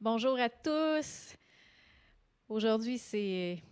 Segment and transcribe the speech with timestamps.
[0.00, 1.34] Bonjour à tous.
[2.48, 3.62] Aujourd'hui, c'est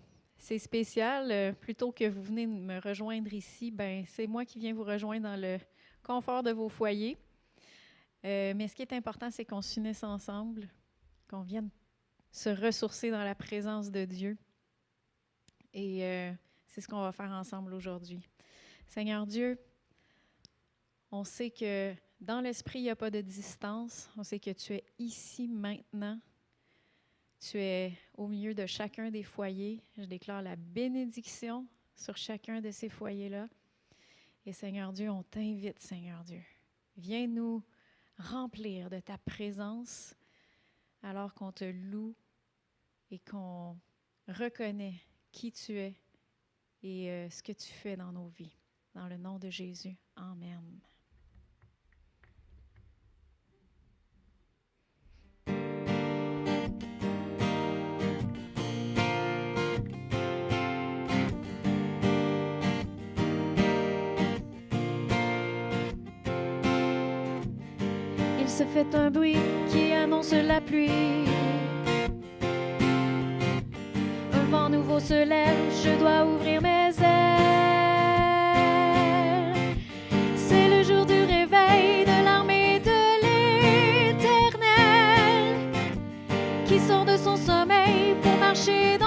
[0.59, 1.31] spécial.
[1.31, 5.25] Euh, plutôt que vous venez me rejoindre ici, ben c'est moi qui viens vous rejoindre
[5.25, 5.59] dans le
[6.03, 7.19] confort de vos foyers.
[8.25, 10.69] Euh, mais ce qui est important, c'est qu'on s'unisse ensemble,
[11.29, 11.69] qu'on vienne
[12.31, 14.39] se ressourcer dans la présence de Dieu.
[15.75, 16.33] Et euh,
[16.69, 18.27] c'est ce qu'on va faire ensemble aujourd'hui.
[18.87, 19.59] Seigneur Dieu,
[21.11, 21.93] on sait que
[22.23, 24.09] dans l'esprit, il n'y a pas de distance.
[24.17, 26.21] On sait que tu es ici maintenant.
[27.41, 29.83] Tu es au milieu de chacun des foyers.
[29.99, 31.67] Je déclare la bénédiction
[31.97, 33.49] sur chacun de ces foyers-là.
[34.47, 36.43] Et Seigneur Dieu, on t'invite, Seigneur Dieu.
[36.97, 37.63] Viens nous
[38.19, 40.15] remplir de ta présence
[41.03, 42.15] alors qu'on te loue
[43.11, 43.77] et qu'on
[44.29, 45.01] reconnaît
[45.33, 45.95] qui tu es
[46.85, 48.57] et euh, ce que tu fais dans nos vies.
[48.95, 49.97] Dans le nom de Jésus.
[50.15, 50.81] Amen.
[68.53, 69.39] Se fait un bruit
[69.71, 71.25] qui annonce la pluie.
[74.35, 77.47] Un vent nouveau se lève, je dois ouvrir mes ailes.
[80.37, 84.53] C'est le jour du réveil de l'armée de l'éternel
[86.67, 88.99] qui sort de son sommeil pour marcher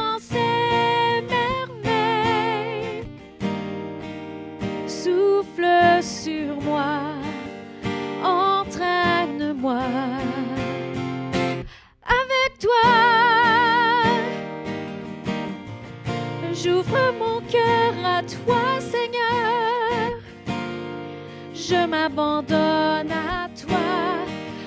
[22.10, 24.26] m'abandonne à toi.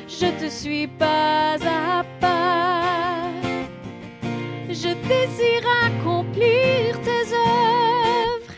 [0.08, 3.30] Je te suis pas à pas.
[4.68, 8.54] Je désire accomplir tes œuvres,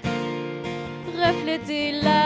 [1.25, 2.20] refléter la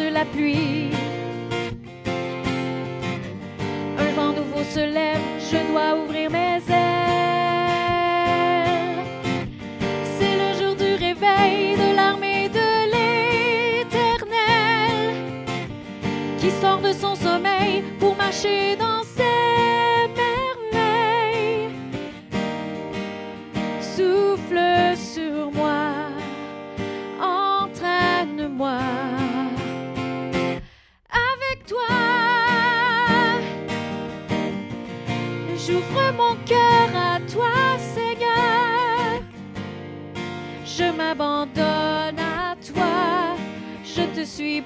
[0.00, 0.90] la pluie.
[3.98, 6.01] Un vent nouveau se lève, je dois
[44.42, 44.60] Je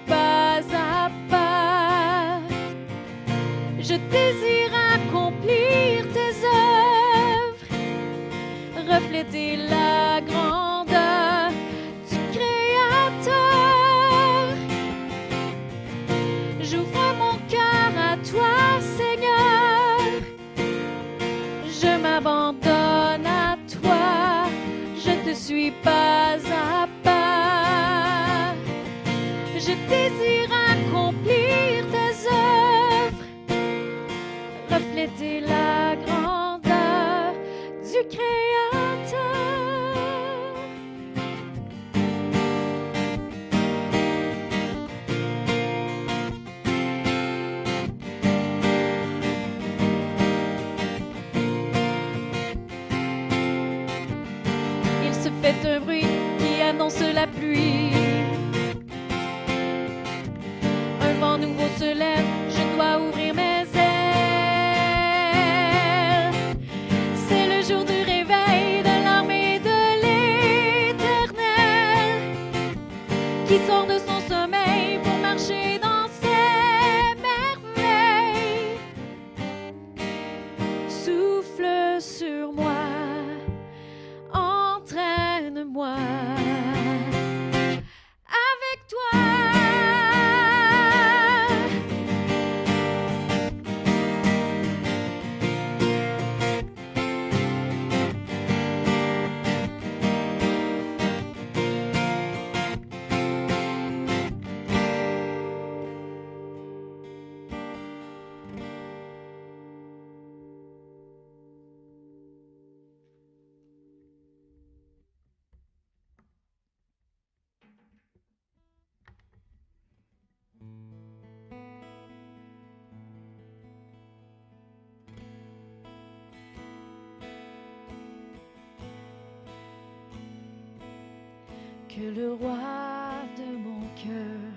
[131.96, 134.52] Que le roi de mon cœur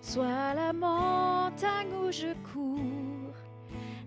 [0.00, 3.34] soit la montagne où je cours,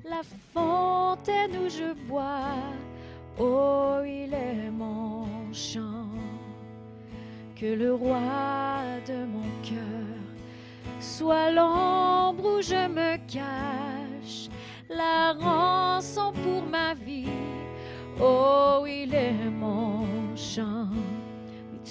[0.05, 0.21] la
[0.53, 2.55] fontaine où je bois.
[3.37, 6.07] Oh, il est mon chant.
[7.57, 8.21] Que le roi
[9.05, 10.15] de mon cœur
[11.01, 14.47] soit l'ombre où je me cache,
[14.87, 17.27] la rançon pour ma vie.
[18.21, 20.08] Oh, il est mon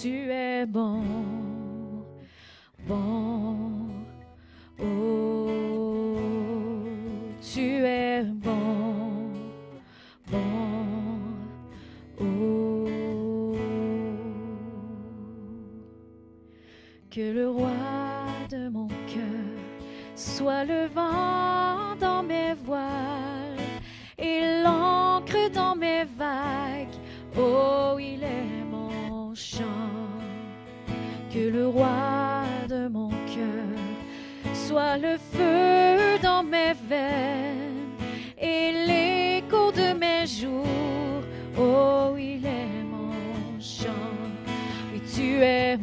[0.01, 1.03] tu es bon,
[2.87, 3.89] bon.
[4.81, 6.17] Oh,
[7.41, 9.33] tu es bon,
[10.31, 10.39] bon.
[12.21, 13.57] Oh,
[17.11, 17.71] que le roi
[18.51, 19.25] de mon cœur
[20.15, 21.28] soit le vent
[31.51, 34.53] Le roi de mon cœur.
[34.53, 37.89] Sois le feu dans mes veines
[38.39, 41.23] et l'écho de mes jours.
[41.59, 43.13] Oh, il est mon
[43.59, 43.89] chant.
[44.93, 45.79] Oui, tu es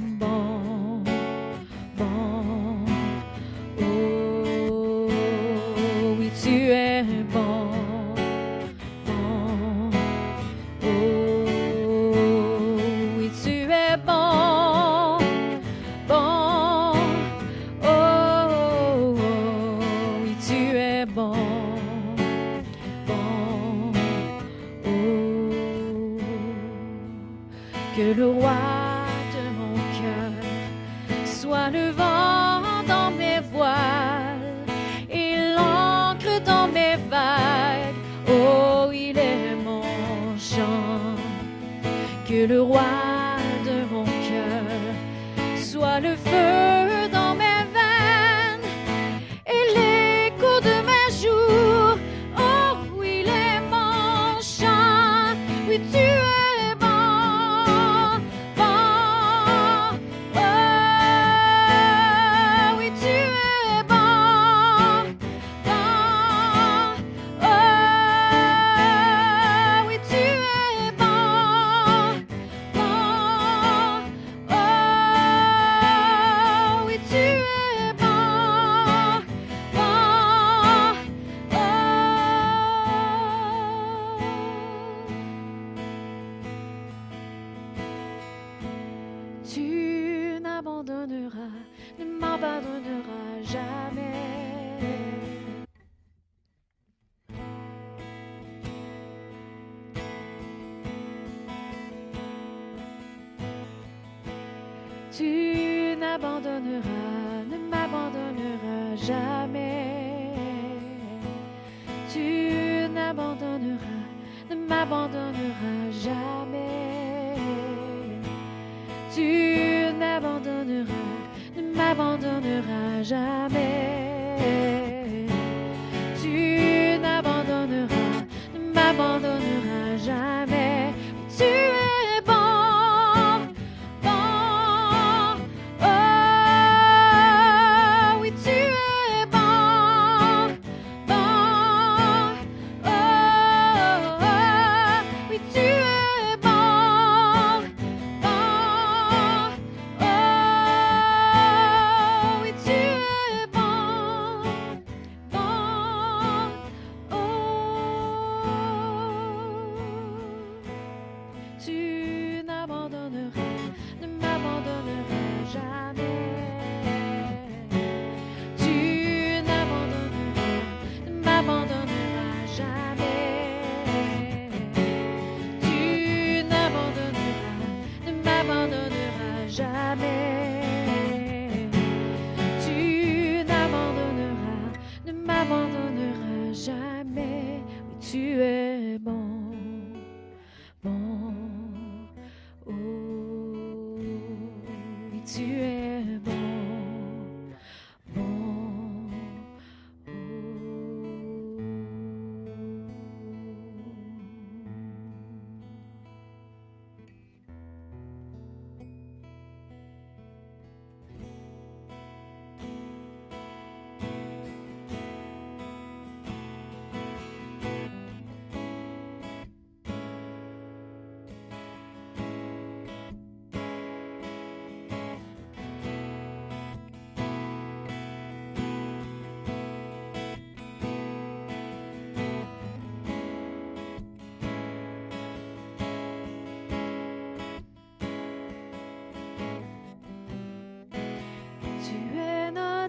[121.96, 123.75] t'abandonnera jamais.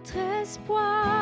[0.06, 1.15] notre espoir.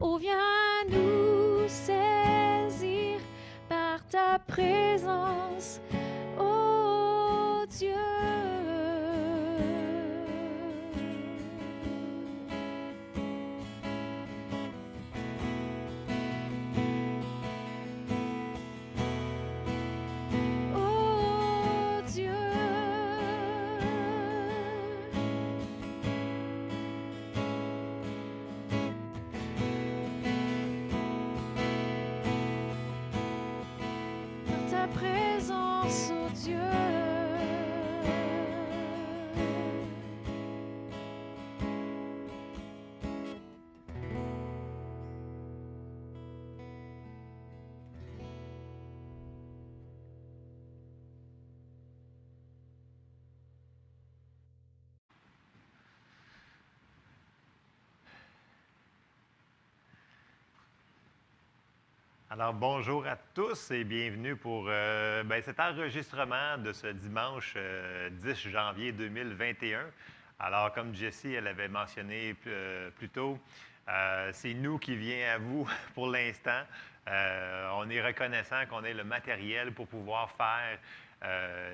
[0.00, 3.18] Oh, viens nous saisir
[3.68, 5.80] par ta présence?
[62.32, 67.58] Alors, bonjour à tous et bienvenue pour euh, ben, cet enregistrement de ce dimanche 10
[67.58, 69.80] euh, janvier 2021.
[70.38, 73.36] Alors, comme Jessie, elle avait mentionné euh, plus tôt,
[74.30, 76.62] c'est nous qui vient à vous pour l'instant.
[77.08, 80.78] on est reconnaissant qu'on ait le matériel pour pouvoir faire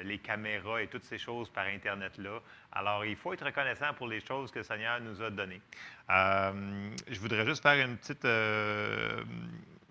[0.05, 2.40] les caméras et toutes ces choses par Internet-là.
[2.73, 5.61] Alors, il faut être reconnaissant pour les choses que le Seigneur nous a données.
[6.09, 8.25] je voudrais juste faire une petite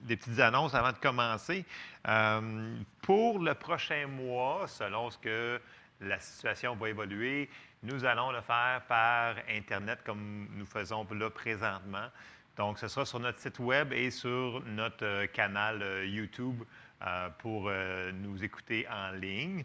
[0.06, 1.66] des petites annonces avant de commencer.
[2.08, 5.60] Euh, pour le prochain mois, selon ce que
[6.02, 7.50] la situation va évoluer,
[7.84, 12.08] nous allons le faire par Internet comme nous faisons là présentement.
[12.58, 16.64] Donc, ce sera sur notre site web et sur notre euh, canal euh, YouTube
[17.40, 17.70] pour
[18.14, 19.64] nous écouter en ligne.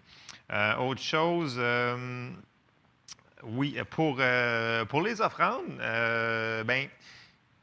[0.79, 1.59] autre chose,
[3.45, 4.21] oui, pour,
[4.89, 5.79] pour les offrandes,
[6.67, 6.89] bien,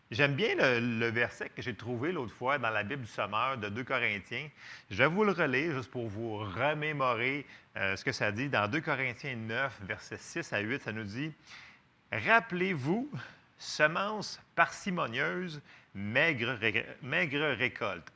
[0.10, 3.68] J'aime bien le, verset que j'ai trouvé l'autre fois dans la Bible du Sommeur de
[3.68, 4.48] 2 Corinthiens.
[4.90, 8.48] Je vais vous le relire juste pour vous remémorer euh, ce que ça dit.
[8.48, 11.34] Dans 2 Corinthiens 9, versets 6 à 8, ça nous dit
[12.14, 13.12] Rappelez-vous,
[13.58, 15.62] semence parcimonieuse,
[15.94, 16.58] maigre,
[17.02, 18.08] maigre récolte.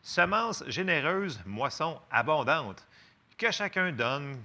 [0.00, 2.86] Semence généreuse, moisson abondante.
[3.36, 4.42] Que chacun donne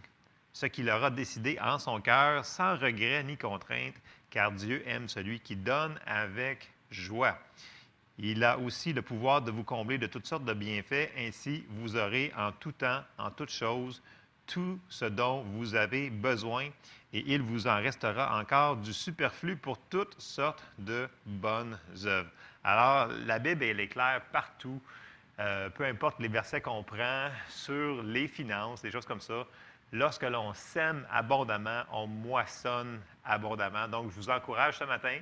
[0.51, 3.95] ce qu'il aura décidé en son cœur, sans regret ni contrainte,
[4.29, 7.37] car Dieu aime celui qui donne avec joie.
[8.17, 11.09] Il a aussi le pouvoir de vous combler de toutes sortes de bienfaits.
[11.17, 14.01] Ainsi, vous aurez en tout temps, en toutes choses,
[14.45, 16.69] tout ce dont vous avez besoin
[17.13, 22.29] et il vous en restera encore du superflu pour toutes sortes de bonnes œuvres.
[22.63, 24.81] Alors, la Bible, elle est claire partout.
[25.39, 29.45] Euh, peu importe les versets qu'on prend sur les finances, des choses comme ça,
[29.91, 33.87] lorsque l'on sème abondamment, on moissonne abondamment.
[33.87, 35.17] Donc, je vous encourage ce matin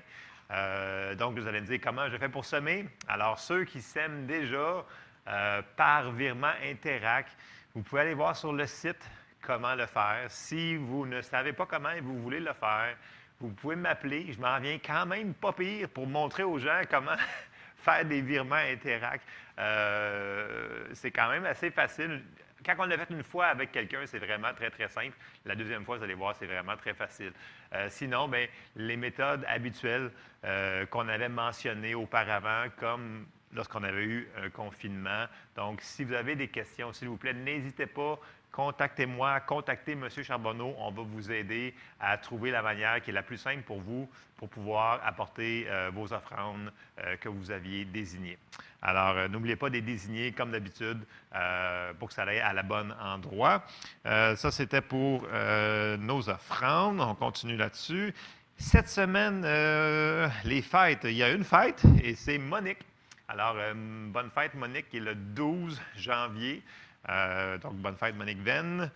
[0.52, 2.88] euh, donc, vous allez me dire comment je fais pour semer?
[3.08, 4.86] Alors, ceux qui sèment déjà
[5.28, 7.28] euh, par virement Interac,
[7.76, 9.10] vous pouvez aller voir sur le site
[9.42, 10.26] comment le faire.
[10.30, 12.96] Si vous ne savez pas comment et vous voulez le faire,
[13.40, 14.32] vous pouvez m'appeler.
[14.32, 17.16] Je m'en viens quand même pas pire pour montrer aux gens comment
[17.78, 19.22] faire des virements Interac.
[19.60, 22.24] Euh, c'est quand même assez facile
[22.66, 25.16] quand on l'a fait une fois avec quelqu'un, c'est vraiment très, très simple.
[25.46, 27.32] La deuxième fois, vous allez voir, c'est vraiment très facile.
[27.74, 30.12] Euh, sinon, bien, les méthodes habituelles
[30.46, 35.26] euh, qu'on avait mentionnées auparavant, comme lorsqu'on avait eu un confinement.
[35.56, 38.20] Donc, si vous avez des questions, s'il vous plaît, n'hésitez pas
[38.58, 40.10] contactez-moi, contactez M.
[40.10, 40.74] Charbonneau.
[40.80, 44.10] On va vous aider à trouver la manière qui est la plus simple pour vous
[44.36, 48.40] pour pouvoir apporter euh, vos offrandes euh, que vous aviez désignées.
[48.82, 50.98] Alors, euh, n'oubliez pas de les désigner comme d'habitude
[52.00, 53.64] pour que ça aille à la bonne endroit.
[54.04, 55.28] ça, c'était pour
[56.00, 57.00] nos offrandes.
[57.00, 58.12] On continue là-dessus.
[58.58, 59.44] Cette semaine,
[60.44, 62.80] les fêtes, il y a une fête et c'est Monique.
[63.28, 66.64] Alors, bonne fête, Monique, qui est le 12 janvier.
[67.10, 68.92] Euh, donc, bonne fête, Monique Venn.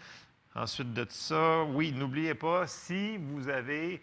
[0.56, 4.02] Ensuite de ça, oui, n'oubliez pas, si vous avez.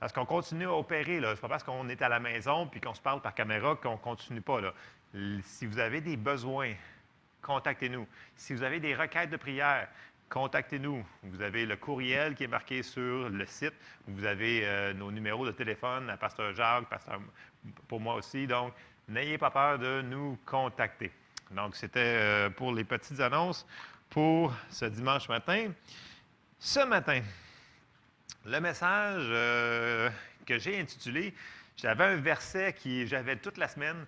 [0.00, 1.34] Parce qu'on continue à opérer, là.
[1.34, 3.92] C'est pas parce qu'on est à la maison puis qu'on se parle par caméra qu'on
[3.92, 4.72] ne continue pas, là.
[5.42, 6.74] Si vous avez des besoins,
[7.42, 8.06] contactez-nous.
[8.36, 9.88] Si vous avez des requêtes de prière,
[10.28, 11.04] contactez-nous.
[11.22, 13.74] Vous avez le courriel qui est marqué sur le site.
[14.06, 17.20] Vous avez euh, nos numéros de téléphone à Pasteur Jacques, Pasteur
[17.86, 18.46] pour moi aussi.
[18.46, 18.74] Donc,
[19.08, 21.10] n'ayez pas peur de nous contacter.
[21.50, 23.66] Donc, c'était euh, pour les petites annonces
[24.10, 25.70] pour ce dimanche matin.
[26.58, 27.22] Ce matin,
[28.44, 30.10] le message euh,
[30.46, 31.34] que j'ai intitulé,
[31.76, 34.06] j'avais un verset qui j'avais toute la semaine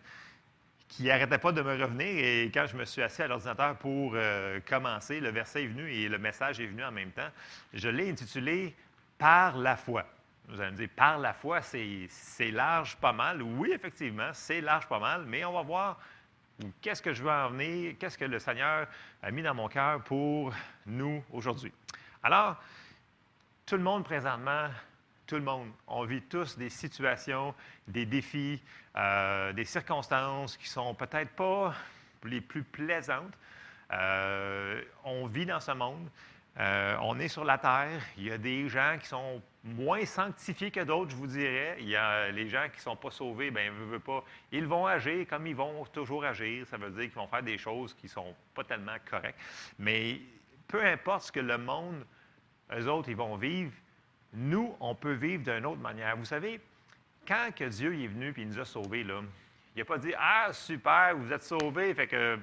[0.89, 2.07] qui n'arrêtait pas de me revenir.
[2.07, 5.91] Et quand je me suis assis à l'ordinateur pour euh, commencer, le verset est venu
[5.91, 7.31] et le message est venu en même temps.
[7.73, 8.75] Je l'ai intitulé
[9.17, 10.05] Par la foi.
[10.49, 13.41] Vous allez me dire, par la foi, c'est large pas mal.
[13.41, 16.01] Oui, effectivement, c'est large pas mal, mais on va voir
[16.81, 18.87] qu'est-ce que je veux en venir, qu'est-ce que le Seigneur
[19.23, 20.53] a mis dans mon cœur pour
[20.87, 21.73] nous aujourd'hui?
[22.23, 22.57] Alors,
[23.67, 24.69] tout le monde présentement,
[25.27, 27.55] tout le monde, on vit tous des situations,
[27.87, 28.61] des défis,
[28.97, 31.75] euh, des circonstances qui sont peut-être pas
[32.25, 33.33] les plus plaisantes.
[33.93, 36.09] Euh, on vit dans ce monde.
[36.59, 38.03] Euh, on est sur la terre.
[38.17, 41.77] Il y a des gens qui sont moins sanctifiés que d'autres, je vous dirais.
[41.81, 44.25] Il y a les gens qui ne sont pas sauvés, bien, ne veulent pas.
[44.51, 46.67] Ils vont agir comme ils vont toujours agir.
[46.67, 49.39] Ça veut dire qu'ils vont faire des choses qui ne sont pas tellement correctes.
[49.79, 50.21] Mais
[50.67, 52.05] peu importe ce que le monde,
[52.73, 53.73] eux autres, ils vont vivre,
[54.33, 56.17] nous, on peut vivre d'une autre manière.
[56.17, 56.61] Vous savez,
[57.27, 59.21] quand que Dieu est venu et nous a sauvés, là,
[59.75, 62.39] il n'a pas dit Ah, super, vous êtes sauvés, fait que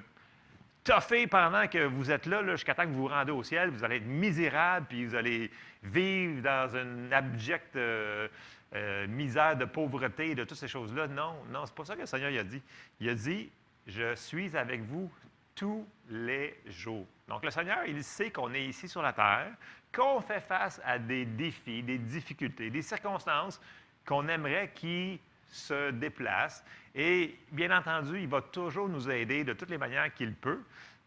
[0.88, 3.84] toffez pendant que vous êtes là, jusqu'à temps que vous vous rendez au ciel, vous
[3.84, 5.50] allez être misérable, puis vous allez
[5.82, 8.26] vivre dans une abjecte euh,
[8.74, 11.06] euh, misère de pauvreté, de toutes ces choses-là.
[11.06, 12.62] Non, non, c'est pas ça que le Seigneur a dit.
[13.00, 13.50] Il a dit
[13.86, 15.10] Je suis avec vous
[15.54, 17.06] tous les jours.
[17.28, 19.52] Donc, le Seigneur, il sait qu'on est ici sur la terre,
[19.94, 23.60] qu'on fait face à des défis, des difficultés, des circonstances
[24.06, 26.64] qu'on aimerait qui se déplacent.
[26.94, 30.62] Et bien entendu, il va toujours nous aider de toutes les manières qu'il peut,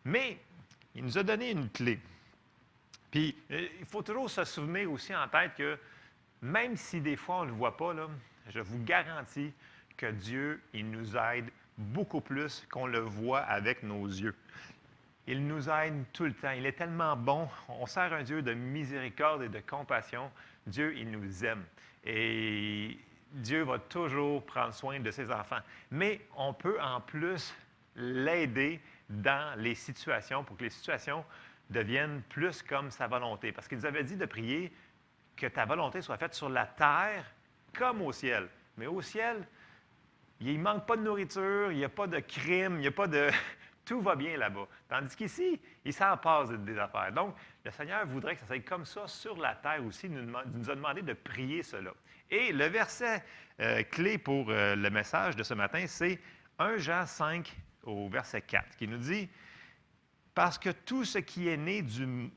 [0.05, 0.37] mais
[0.95, 1.99] il nous a donné une clé.
[3.09, 5.77] Puis, euh, il faut toujours se souvenir aussi en tête que
[6.41, 8.07] même si des fois on ne le voit pas, là,
[8.49, 9.53] je vous garantis
[9.97, 14.35] que Dieu, il nous aide beaucoup plus qu'on le voit avec nos yeux.
[15.27, 16.51] Il nous aide tout le temps.
[16.51, 17.47] Il est tellement bon.
[17.69, 20.31] On sert un Dieu de miséricorde et de compassion.
[20.65, 21.63] Dieu, il nous aime.
[22.03, 22.97] Et
[23.31, 25.59] Dieu va toujours prendre soin de ses enfants.
[25.89, 27.53] Mais on peut en plus
[27.95, 31.25] l'aider dans les situations pour que les situations
[31.69, 33.51] deviennent plus comme sa volonté.
[33.51, 34.71] Parce qu'il nous avait dit de prier
[35.35, 37.25] que ta volonté soit faite sur la terre
[37.73, 38.47] comme au ciel.
[38.77, 39.47] Mais au ciel,
[40.39, 42.91] il ne manque pas de nourriture, il n'y a pas de crime, il n'y a
[42.91, 43.29] pas de...
[43.85, 44.67] Tout va bien là-bas.
[44.87, 47.11] Tandis qu'ici, il s'en passe des affaires.
[47.11, 50.07] Donc, le Seigneur voudrait que ça soit comme ça sur la terre aussi.
[50.07, 51.91] Il nous a demandé de prier cela.
[52.29, 53.23] Et le verset
[53.59, 56.19] euh, clé pour euh, le message de ce matin, c'est
[56.59, 59.27] 1 Jean 5 au verset 4, qui nous dit
[60.33, 62.31] Parce que tout ce qui est né du,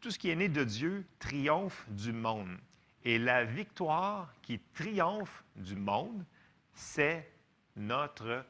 [0.00, 2.56] tout ce qui est né de Dieu triomphe du monde.
[3.04, 6.24] Et la victoire qui triomphe du monde,
[6.72, 7.30] c'est
[7.76, 8.44] notre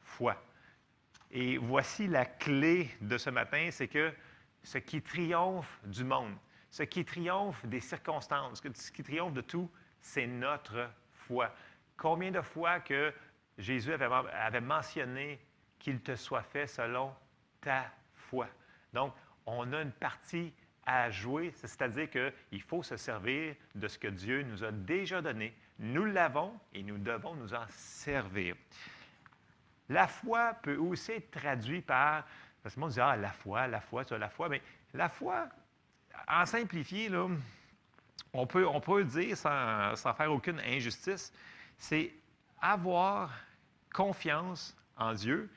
[0.00, 0.42] foi.
[1.32, 4.12] Et voici la clé de ce matin, c'est que
[4.62, 6.34] ce qui triomphe du monde,
[6.70, 11.54] ce qui triomphe des circonstances, ce qui triomphe de tout, c'est notre foi.
[11.96, 13.12] Combien de fois que
[13.58, 15.38] Jésus avait, mentionné
[15.78, 17.14] qu'il te soit fait selon
[17.60, 18.48] ta foi?
[18.92, 19.14] Donc,
[19.46, 20.52] on a une partie
[20.84, 25.54] à jouer, c'est-à-dire qu'il faut se servir de ce que Dieu nous a déjà donné.
[25.78, 28.56] Nous l'avons et nous devons nous en servir.
[29.90, 32.24] La foi peut aussi être traduite par,
[32.62, 34.62] parce que le monde dit, ah, la foi, la foi, as la foi, mais
[34.94, 35.48] la foi,
[36.28, 37.26] en simplifié, là,
[38.32, 41.32] on peut, on peut dire sans, sans faire aucune injustice,
[41.76, 42.12] c'est
[42.62, 43.32] avoir
[43.92, 45.50] confiance en Dieu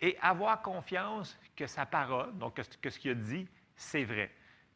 [0.00, 4.30] et avoir confiance que sa parole, donc que, ce qu'il a dit, c'est vrai.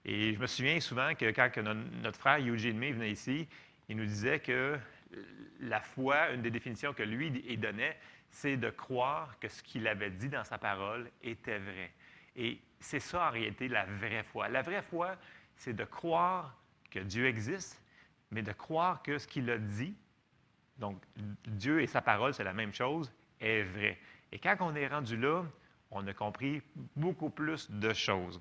[0.05, 3.47] Et je me souviens souvent que quand notre, frère Eugene May venait ici,
[3.89, 4.79] il nous disait que
[5.61, 7.97] la foi, une des définitions que lui il donnait,
[8.31, 11.93] c'est de croire que ce qu'il avait dit dans sa parole était vrai.
[12.37, 14.49] Et c'est ça en réalité la vraie foi.
[14.49, 15.17] La vraie foi,
[15.57, 16.55] c'est de croire
[16.91, 17.83] que Dieu existe,
[18.31, 19.95] mais de croire que ce qu'il a dit,
[20.79, 21.03] donc
[21.47, 23.11] Dieu et sa parole, c'est la même chose,
[23.41, 23.99] est vrai.
[24.33, 25.45] Et quand on est rendu là,
[25.91, 26.63] on a compris
[26.95, 28.41] beaucoup plus de choses.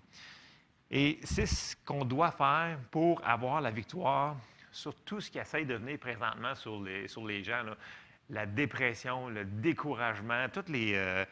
[0.91, 4.35] Et c'est ce qu'on doit faire pour avoir la victoire
[4.71, 7.63] sur tout ce qui essaye de venir présentement sur les, sur les gens.
[8.29, 11.25] La dépression, le découragement, toutes les, euh,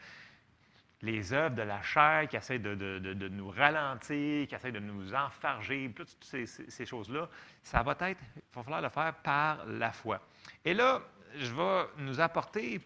[1.04, 5.92] les œuvres de la chair qui essaient de, nous ralentir, qui essaient de nous enfarger,
[5.94, 7.28] toutes ces, choses-là,
[7.62, 10.20] ça va être, il va falloir le faire par la foi.
[10.64, 11.02] Et là,
[11.36, 12.80] je vais nous apporter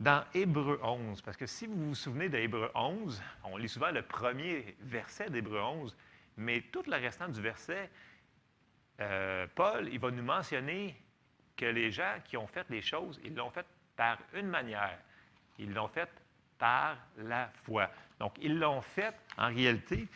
[0.00, 4.02] dans Hébreu 11, parce que si vous vous souvenez d'Hébreu 11, on lit souvent le
[4.02, 5.96] premier verset d'Hébreu 11,
[6.36, 7.90] mais tout le restant du verset,
[9.00, 10.96] euh, Paul, il va nous mentionner
[11.58, 13.66] que les gens qui ont fait les choses, ils l'ont fait
[13.96, 14.96] par une manière.
[15.58, 16.08] Ils l'ont fait
[16.56, 17.90] par la foi.
[18.18, 20.08] Donc, ils l'ont fait, en réalité,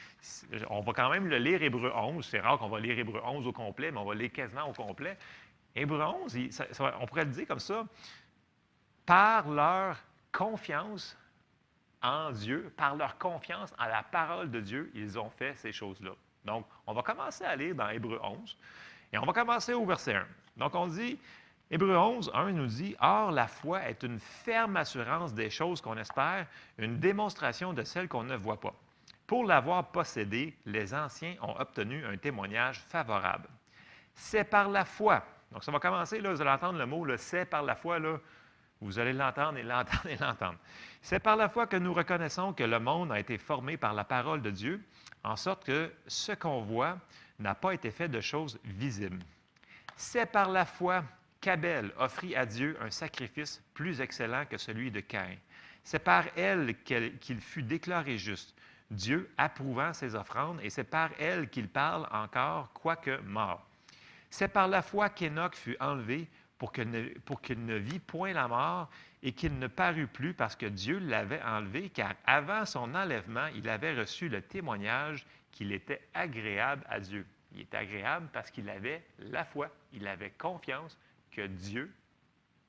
[0.70, 2.24] on va quand même le lire Hébreu 11.
[2.24, 4.72] C'est rare qu'on va lire Hébreu 11 au complet, mais on va lire quasiment au
[4.72, 5.18] complet.
[5.74, 6.36] Hébreu 11,
[6.80, 7.84] on pourrait le dire comme ça,
[9.04, 9.96] par leur
[10.30, 11.16] confiance
[12.02, 16.12] en Dieu, par leur confiance en la parole de Dieu, ils ont fait ces choses-là.
[16.44, 18.56] Donc, on va commencer à lire dans Hébreu 11
[19.12, 20.26] et on va commencer au verset 1.
[20.56, 21.18] Donc, on dit,
[21.70, 25.96] Hébreu 11, 1 nous dit, Or, la foi est une ferme assurance des choses qu'on
[25.96, 26.46] espère,
[26.78, 28.74] une démonstration de celles qu'on ne voit pas.
[29.26, 33.48] Pour l'avoir possédé, les anciens ont obtenu un témoignage favorable.
[34.14, 35.24] C'est par la foi.
[35.50, 38.18] Donc, ça va commencer, là, vous allez entendre le mot, c'est par la foi, là.
[38.82, 40.58] Vous allez l'entendre et l'entendre et l'entendre.
[41.00, 44.04] C'est par la foi que nous reconnaissons que le monde a été formé par la
[44.04, 44.82] parole de Dieu,
[45.22, 46.98] en sorte que ce qu'on voit
[47.38, 49.22] n'a pas été fait de choses visibles.
[49.96, 51.04] C'est par la foi
[51.40, 55.36] qu'Abel offrit à Dieu un sacrifice plus excellent que celui de Caïn.
[55.84, 58.54] C'est par elle qu'il fut déclaré juste,
[58.90, 63.66] Dieu approuvant ses offrandes, et c'est par elle qu'il parle encore, quoique mort.
[64.30, 66.28] C'est par la foi qu'Enoch fut enlevé
[66.58, 67.08] pour qu'il ne,
[67.56, 68.88] ne vit point la mort
[69.22, 73.68] et qu'il ne parut plus parce que Dieu l'avait enlevé, car avant son enlèvement, il
[73.68, 77.26] avait reçu le témoignage qu'il était agréable à Dieu.
[77.54, 80.98] Il était agréable parce qu'il avait la foi, il avait confiance
[81.30, 81.92] que Dieu,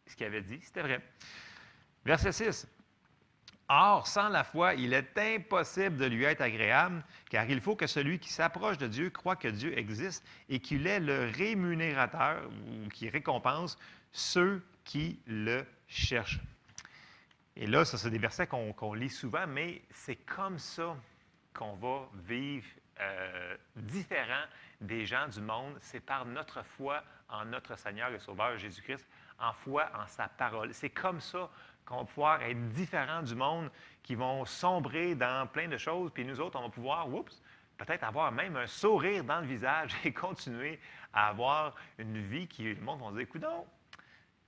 [0.07, 1.01] ce qu'il avait dit, c'était vrai.
[2.05, 2.67] Verset 6.
[3.69, 7.87] Or, sans la foi, il est impossible de lui être agréable, car il faut que
[7.87, 12.89] celui qui s'approche de Dieu croit que Dieu existe et qu'il est le rémunérateur ou
[12.89, 13.79] qui récompense
[14.11, 16.41] ceux qui le cherchent.
[17.55, 20.97] Et là, ça, c'est des versets qu'on lit souvent, mais c'est comme ça
[21.53, 22.67] qu'on va vivre
[22.99, 24.45] euh, différent
[24.83, 25.75] des gens du monde.
[25.81, 29.07] C'est par notre foi en notre Seigneur et Sauveur Jésus-Christ,
[29.39, 30.73] en foi en sa parole.
[30.73, 31.49] C'est comme ça
[31.85, 33.69] qu'on va pouvoir être différent du monde,
[34.03, 37.41] qui vont sombrer dans plein de choses, puis nous autres, on va pouvoir, oups,
[37.77, 40.79] peut-être avoir même un sourire dans le visage et continuer
[41.13, 43.45] à avoir une vie qui, le monde va dire, écoute,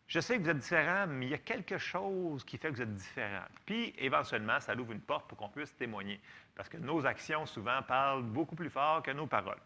[0.07, 2.75] je sais que vous êtes différent, mais il y a quelque chose qui fait que
[2.75, 3.43] vous êtes différent.
[3.65, 6.21] Puis, éventuellement, ça ouvre une porte pour qu'on puisse témoigner.
[6.55, 9.59] Parce que nos actions, souvent, parlent beaucoup plus fort que nos paroles.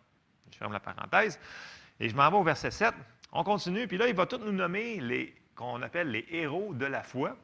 [0.51, 1.39] Je ferme la parenthèse.
[1.99, 2.93] Et je m'en vais au verset 7.
[3.31, 6.85] On continue, puis là, il va tout nous nommer les qu'on appelle les héros de
[6.85, 7.35] la foi.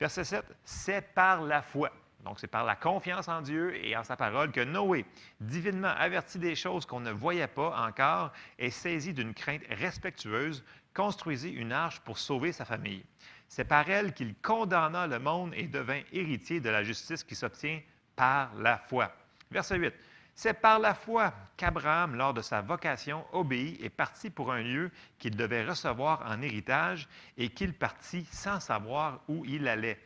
[0.00, 1.92] Verset 7, c'est par la foi.
[2.24, 5.04] Donc, c'est par la confiance en Dieu et en sa parole que Noé,
[5.40, 11.52] divinement averti des choses qu'on ne voyait pas encore et saisi d'une crainte respectueuse, construisit
[11.52, 13.04] une arche pour sauver sa famille.
[13.48, 17.80] C'est par elle qu'il condamna le monde et devint héritier de la justice qui s'obtient
[18.16, 19.12] par la foi.
[19.52, 19.94] Verset 8.
[20.34, 24.90] C'est par la foi qu'Abraham, lors de sa vocation, obéit et partit pour un lieu
[25.18, 30.00] qu'il devait recevoir en héritage et qu'il partit sans savoir où il allait.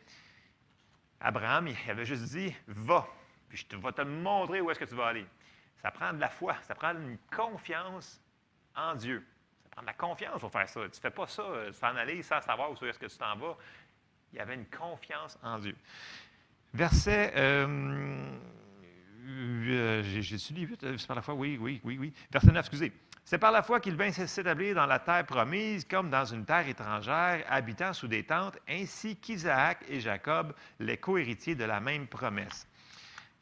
[1.19, 3.07] Abraham, il avait juste dit, va,
[3.49, 5.25] puis je vais te montrer où est-ce que tu vas aller.
[5.81, 8.21] Ça prend de la foi, ça prend une confiance
[8.75, 9.25] en Dieu.
[9.63, 10.81] Ça prend de la confiance pour faire ça.
[10.81, 13.35] Tu ne fais pas ça, euh, s'en aller sans savoir où est-ce que tu t'en
[13.37, 13.57] vas.
[14.33, 15.75] Il y avait une confiance en Dieu.
[16.73, 18.37] Verset euh,
[19.27, 22.13] euh, j'ai lu vite, c'est par la foi, oui, oui, oui, oui.
[22.31, 22.93] Verset 9, excusez.
[23.25, 26.67] C'est par la foi qu'il vint s'établir dans la terre promise, comme dans une terre
[26.67, 32.67] étrangère, habitant sous des tentes, ainsi qu'Isaac et Jacob, les cohéritiers de la même promesse.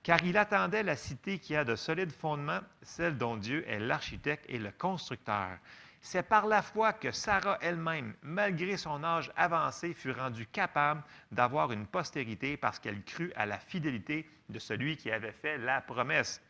[0.01, 4.45] Car il attendait la cité qui a de solides fondements, celle dont Dieu est l'architecte
[4.49, 5.59] et le constructeur.
[6.07, 11.71] C'est par la foi que Sarah elle-même, malgré son âge avancé, fut rendue capable d'avoir
[11.71, 16.43] une postérité parce qu'elle crut à la fidélité de celui qui avait fait la promesse.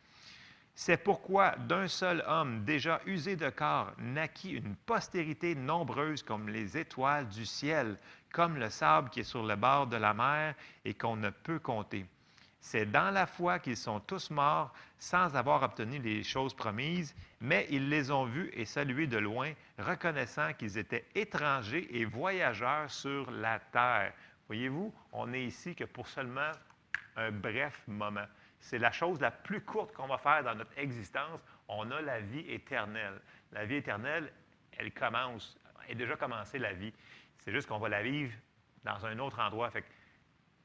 [0.74, 6.76] C'est pourquoi d'un seul homme déjà usé de corps naquit une postérité nombreuse comme les
[6.76, 7.96] étoiles du ciel,
[8.34, 11.60] comme le sable qui est sur le bord de la mer et qu'on ne peut
[11.60, 12.04] compter.
[12.68, 17.64] C'est dans la foi qu'ils sont tous morts sans avoir obtenu les choses promises, mais
[17.70, 23.30] ils les ont vus et salués de loin, reconnaissant qu'ils étaient étrangers et voyageurs sur
[23.30, 24.12] la terre.
[24.48, 26.50] Voyez-vous, on est ici que pour seulement
[27.14, 28.26] un bref moment.
[28.58, 31.38] C'est la chose la plus courte qu'on va faire dans notre existence.
[31.68, 33.20] On a la vie éternelle.
[33.52, 34.32] La vie éternelle,
[34.76, 36.92] elle commence, elle est déjà commencée la vie.
[37.44, 38.32] C'est juste qu'on va la vivre
[38.82, 39.70] dans un autre endroit.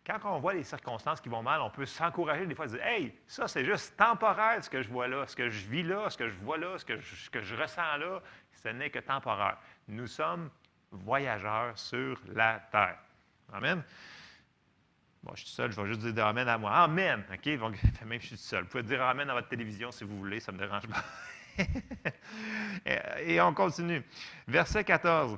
[0.05, 2.83] Quand on voit les circonstances qui vont mal, on peut s'encourager des fois à dire
[2.83, 6.09] Hey, ça, c'est juste temporaire ce que je vois là, ce que je vis là,
[6.09, 9.57] ce que je vois là, ce que je, ressens là, ce n'est que temporaire.
[9.87, 10.49] Nous sommes
[10.91, 12.97] voyageurs sur la terre.
[13.53, 13.83] Amen.
[15.23, 16.71] Bon, je suis seul, je vais juste dire Amen à moi.
[16.71, 17.23] Amen.
[17.31, 17.45] OK?
[18.05, 18.63] même je suis seul.
[18.63, 21.03] Vous pouvez dire Amen à votre télévision si vous voulez, ça ne me dérange pas.
[23.19, 24.03] et on continue.
[24.47, 25.37] Verset 14.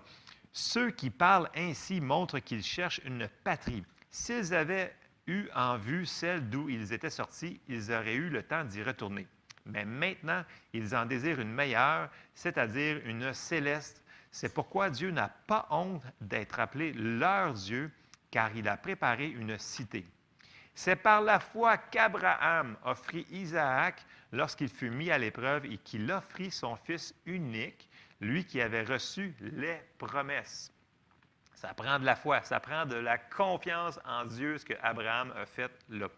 [0.54, 3.84] Ceux qui parlent ainsi montrent qu'ils cherchent une patrie.
[4.15, 4.95] S'ils avaient
[5.26, 9.28] eu en vue celle d'où ils étaient sortis, ils auraient eu le temps d'y retourner.
[9.65, 14.04] Mais maintenant, ils en désirent une meilleure, c'est-à-dire une céleste.
[14.30, 17.89] C'est pourquoi Dieu n'a pas honte d'être appelé leur Dieu,
[18.30, 20.06] car il a préparé une cité.
[20.76, 26.52] C'est par la foi qu'Abraham offrit Isaac lorsqu'il fut mis à l'épreuve et qu'il offrit
[26.52, 27.89] son fils unique,
[28.21, 30.73] lui qui avait reçu les promesses.
[31.63, 35.32] Ça prend de la foi, ça prend de la confiance en Dieu, ce que Abraham
[35.38, 36.10] a fait là.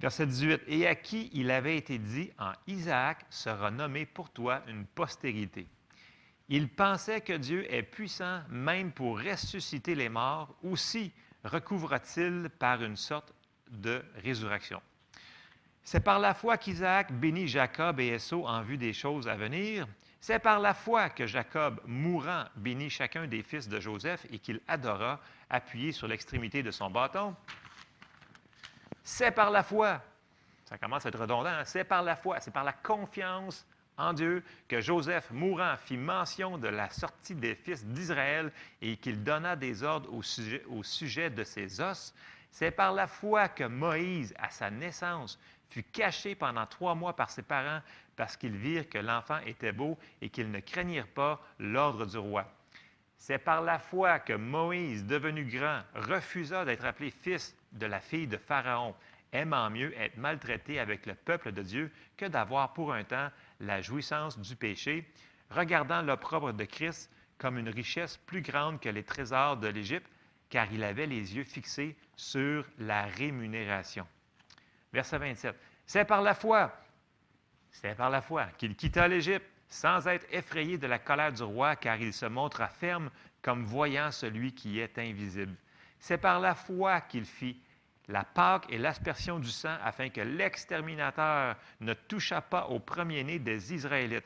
[0.00, 0.60] Verset 18.
[0.66, 5.66] Et à qui il avait été dit, en Isaac sera nommé pour toi une postérité.
[6.50, 11.10] Il pensait que Dieu est puissant même pour ressusciter les morts, aussi
[11.44, 13.32] recouvra-t-il par une sorte
[13.70, 14.82] de résurrection.
[15.82, 19.86] C'est par la foi qu'Isaac bénit Jacob et Esau en vue des choses à venir.
[20.20, 24.60] C'est par la foi que Jacob, mourant, bénit chacun des fils de Joseph et qu'il
[24.66, 27.34] adora, appuyé sur l'extrémité de son bâton.
[29.04, 30.02] C'est par la foi,
[30.64, 31.64] ça commence à être redondant, hein?
[31.64, 33.64] c'est par la foi, c'est par la confiance
[33.96, 38.52] en Dieu que Joseph, mourant, fit mention de la sortie des fils d'Israël
[38.82, 42.14] et qu'il donna des ordres au sujet, au sujet de ses os.
[42.50, 45.38] C'est par la foi que Moïse, à sa naissance,
[45.70, 47.80] fut caché pendant trois mois par ses parents
[48.16, 52.50] parce qu'ils virent que l'enfant était beau et qu'ils ne craignirent pas l'ordre du roi.
[53.18, 58.26] C'est par la foi que Moïse, devenu grand, refusa d'être appelé fils de la fille
[58.26, 58.94] de Pharaon,
[59.32, 63.28] aimant mieux être maltraité avec le peuple de Dieu que d'avoir pour un temps
[63.60, 65.04] la jouissance du péché,
[65.50, 70.08] regardant l'opprobre de Christ comme une richesse plus grande que les trésors de l'Égypte,
[70.48, 74.06] car il avait les yeux fixés sur la rémunération.
[74.92, 75.56] Verset 27.
[75.86, 76.72] C'est par la foi,
[77.70, 81.76] c'est par la foi qu'il quitta l'Égypte sans être effrayé de la colère du roi,
[81.76, 83.10] car il se montra ferme
[83.42, 85.54] comme voyant celui qui est invisible.
[85.98, 87.60] C'est par la foi qu'il fit
[88.08, 93.74] la Pâque et l'aspersion du sang afin que l'exterminateur ne touchât pas au premier-né des
[93.74, 94.24] Israélites.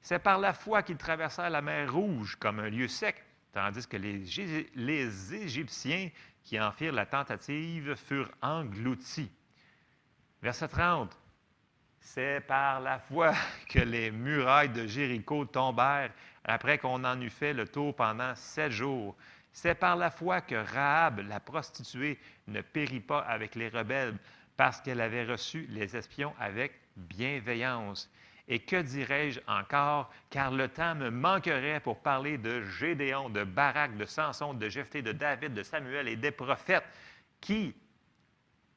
[0.00, 3.98] C'est par la foi qu'il traversa la mer Rouge comme un lieu sec, tandis que
[3.98, 4.24] les,
[4.74, 6.08] les Égyptiens
[6.42, 9.30] qui en firent la tentative furent engloutis.
[10.42, 11.16] Verset 30.
[12.00, 13.34] C'est par la foi
[13.68, 16.12] que les murailles de Jéricho tombèrent
[16.44, 19.16] après qu'on en eut fait le tour pendant sept jours.
[19.52, 24.16] C'est par la foi que Rahab, la prostituée, ne périt pas avec les rebelles,
[24.56, 28.10] parce qu'elle avait reçu les espions avec bienveillance.
[28.46, 33.96] Et que dirais-je encore, car le temps me manquerait pour parler de Gédéon, de Barak,
[33.96, 36.86] de Samson, de Jephthé, de David, de Samuel et des prophètes
[37.40, 37.74] qui,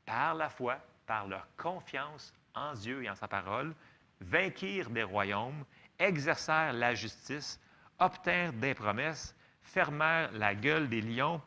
[0.05, 0.77] par la foi,
[1.11, 3.75] par leur confiance en Dieu et en sa parole,
[4.21, 5.65] vainquirent des royaumes,
[5.99, 7.59] exercèrent la justice,
[7.99, 11.41] obtinrent des promesses, fermèrent la gueule des lions,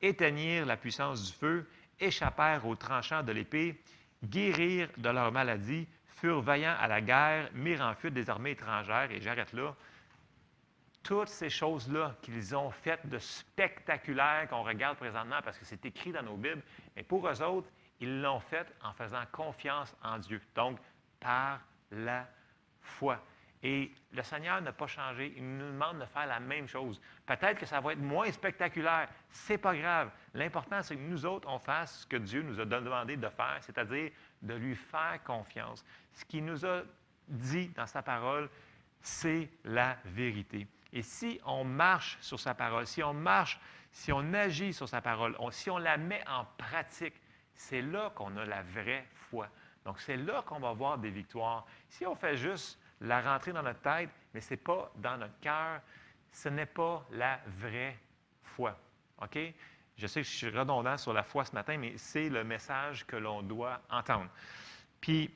[0.00, 1.68] éteignirent la puissance du feu,
[2.00, 3.78] échappèrent aux tranchants de l'épée,
[4.24, 9.10] guérirent de leur maladie, furent vaillants à la guerre, mirent en fuite des armées étrangères,
[9.10, 9.76] et j'arrête là.
[11.02, 16.10] Toutes ces choses-là qu'ils ont faites de spectaculaires qu'on regarde présentement parce que c'est écrit
[16.10, 16.62] dans nos Bibles,
[16.96, 17.68] mais pour eux autres,
[18.00, 20.40] ils l'ont fait en faisant confiance en Dieu.
[20.54, 20.78] Donc,
[21.20, 21.60] par
[21.90, 22.26] la
[22.80, 23.22] foi.
[23.62, 25.34] Et le Seigneur n'a pas changé.
[25.36, 27.00] Il nous demande de faire la même chose.
[27.26, 29.08] Peut-être que ça va être moins spectaculaire.
[29.30, 30.10] Ce n'est pas grave.
[30.32, 33.58] L'important, c'est que nous autres, on fasse ce que Dieu nous a demandé de faire,
[33.60, 34.10] c'est-à-dire
[34.40, 35.84] de lui faire confiance.
[36.14, 36.82] Ce qu'il nous a
[37.28, 38.48] dit dans sa parole,
[39.02, 40.66] c'est la vérité.
[40.92, 43.60] Et si on marche sur sa parole, si on marche,
[43.92, 47.19] si on agit sur sa parole, si on la met en pratique,
[47.60, 49.46] c'est là qu'on a la vraie foi.
[49.84, 51.66] Donc, c'est là qu'on va voir des victoires.
[51.88, 55.38] Si on fait juste la rentrer dans notre tête, mais ce n'est pas dans notre
[55.40, 55.80] cœur,
[56.32, 57.98] ce n'est pas la vraie
[58.42, 58.78] foi.
[59.22, 59.38] OK?
[59.96, 63.06] Je sais que je suis redondant sur la foi ce matin, mais c'est le message
[63.06, 64.30] que l'on doit entendre.
[65.00, 65.30] Puis,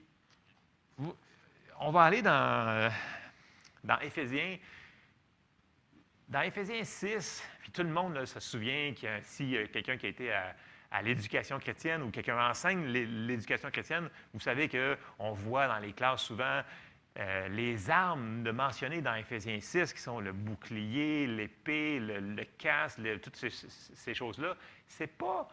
[1.79, 2.91] on va aller dans, euh,
[3.83, 4.59] dans Éphésiens.
[6.29, 10.33] Dans Éphésiens 6, puis tout le monde se souvient a, si quelqu'un qui a été
[10.33, 10.55] à,
[10.95, 16.23] à l'éducation chrétienne ou quelqu'un enseigne l'éducation chrétienne, vous savez qu'on voit dans les classes
[16.23, 16.63] souvent
[17.19, 23.01] euh, les armes de mentionnées dans Éphésiens 6, qui sont le bouclier, l'épée, le, casque,
[23.21, 25.49] toutes ces, choses-là, c'est pas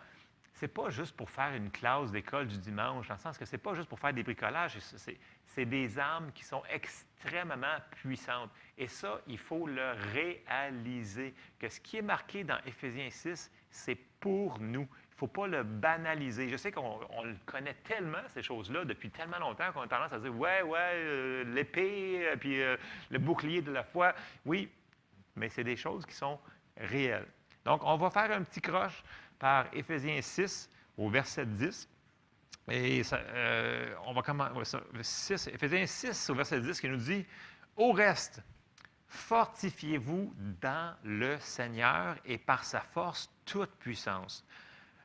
[0.54, 3.58] c'est pas juste pour faire une classe d'école du dimanche, dans le sens que c'est
[3.58, 4.78] pas juste pour faire des bricolages,
[5.48, 8.52] c'est des armes qui sont extrêmement puissantes.
[8.78, 13.98] Et ça, il faut le réaliser, que ce qui est marqué dans Éphésiens 6, c'est
[14.20, 14.88] pour nous
[15.22, 16.50] faut pas le banaliser.
[16.50, 20.20] Je sais qu'on le connaît tellement, ces choses-là, depuis tellement longtemps qu'on a tendance à
[20.20, 22.76] dire Ouais, ouais, euh, l'épée, euh, puis euh,
[23.12, 24.16] le bouclier de la foi.
[24.48, 24.68] Oui,
[25.36, 26.40] mais c'est des choses qui sont
[26.76, 27.28] réelles.
[27.66, 29.04] Donc, on va faire un petit croche
[29.38, 30.68] par Éphésiens 6
[30.98, 31.88] au verset 10.
[32.72, 33.04] Et
[34.08, 34.78] on va commencer.
[35.02, 37.24] 6, Éphésiens 6 au verset 10 qui nous dit
[37.78, 38.42] Au reste,
[39.08, 44.44] fortifiez-vous dans le Seigneur et par sa force toute puissance.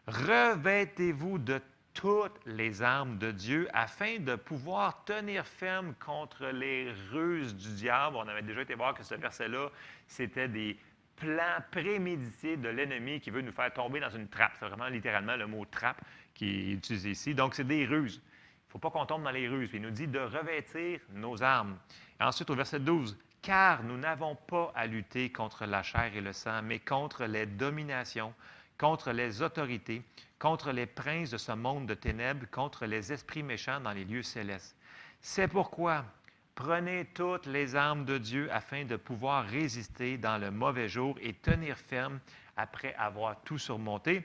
[0.07, 1.61] Revêtez-vous de
[1.93, 8.17] toutes les armes de Dieu afin de pouvoir tenir ferme contre les ruses du diable.
[8.17, 9.69] On avait déjà été voir que ce verset-là,
[10.07, 10.79] c'était des
[11.17, 14.53] plans prémédités de l'ennemi qui veut nous faire tomber dans une trappe.
[14.61, 16.01] C'est vraiment littéralement le mot trappe
[16.35, 17.35] qui est ici.
[17.35, 18.19] Donc, c'est des ruses.
[18.19, 19.71] ne faut pas qu'on tombe dans les ruses.
[19.73, 21.79] il nous dit de revêtir nos armes.
[22.21, 26.33] Ensuite, au verset 12, car nous n'avons pas à lutter contre la chair et le
[26.33, 28.35] sang, mais contre les dominations,
[28.79, 30.03] contre les autorités,
[30.39, 34.23] contre les princes de ce monde de ténèbres, contre les esprits méchants dans les lieux
[34.23, 34.77] célestes.
[35.21, 36.05] C'est pourquoi
[36.55, 41.35] prenez toutes les armes de Dieu afin de pouvoir résister dans le mauvais jour et
[41.35, 42.21] tenir ferme
[42.57, 44.25] après avoir tout surmonté.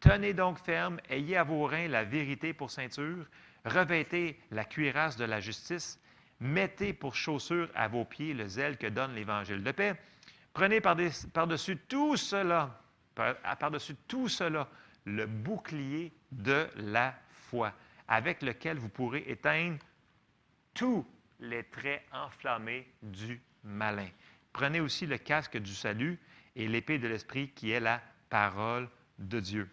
[0.00, 3.26] Tenez donc ferme, ayez à vos reins la vérité pour ceinture,
[3.64, 6.00] revêtez la cuirasse de la justice,
[6.40, 9.96] mettez pour chaussure à vos pieds le zèle que donne l'Évangile de paix.
[10.54, 12.80] Prenez par-dessus tout cela,
[13.58, 14.68] par-dessus tout cela,
[15.04, 17.72] le bouclier de la foi,
[18.06, 19.78] avec lequel vous pourrez éteindre
[20.74, 21.06] tous
[21.40, 24.08] les traits enflammés du malin.
[24.52, 26.18] Prenez aussi le casque du salut
[26.56, 28.88] et l'épée de l'Esprit qui est la parole
[29.18, 29.68] de Dieu.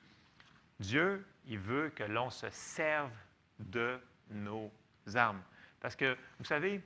[0.80, 3.12] Dieu, il veut que l'on se serve
[3.60, 4.72] de nos
[5.14, 5.42] armes.
[5.80, 6.82] Parce que, vous savez,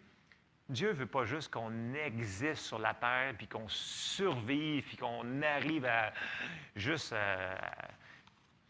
[0.69, 5.41] Dieu ne veut pas juste qu'on existe sur la terre, puis qu'on survive, puis qu'on
[5.41, 6.13] arrive à
[6.75, 7.55] juste euh,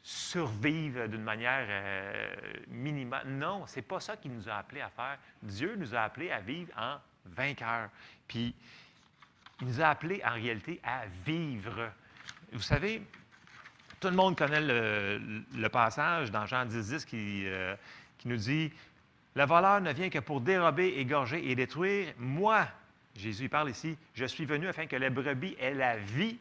[0.01, 2.35] survivre d'une manière euh,
[2.69, 3.27] minimale.
[3.27, 5.17] Non, ce n'est pas ça qu'il nous a appelés à faire.
[5.43, 6.95] Dieu nous a appelés à vivre en
[7.25, 7.89] vainqueur.
[8.27, 8.55] Puis,
[9.59, 11.91] il nous a appelés en réalité à vivre.
[12.53, 13.03] Vous savez,
[13.99, 17.75] tout le monde connaît le, passage dans Jean 10, 10 qui, euh,
[18.17, 18.71] qui nous dit
[19.39, 22.13] Le voleur ne vient que pour dérober, égorger et détruire.
[22.17, 22.67] Moi,
[23.15, 26.37] Jésus parle ici, je suis venu afin que les brebis aient la vie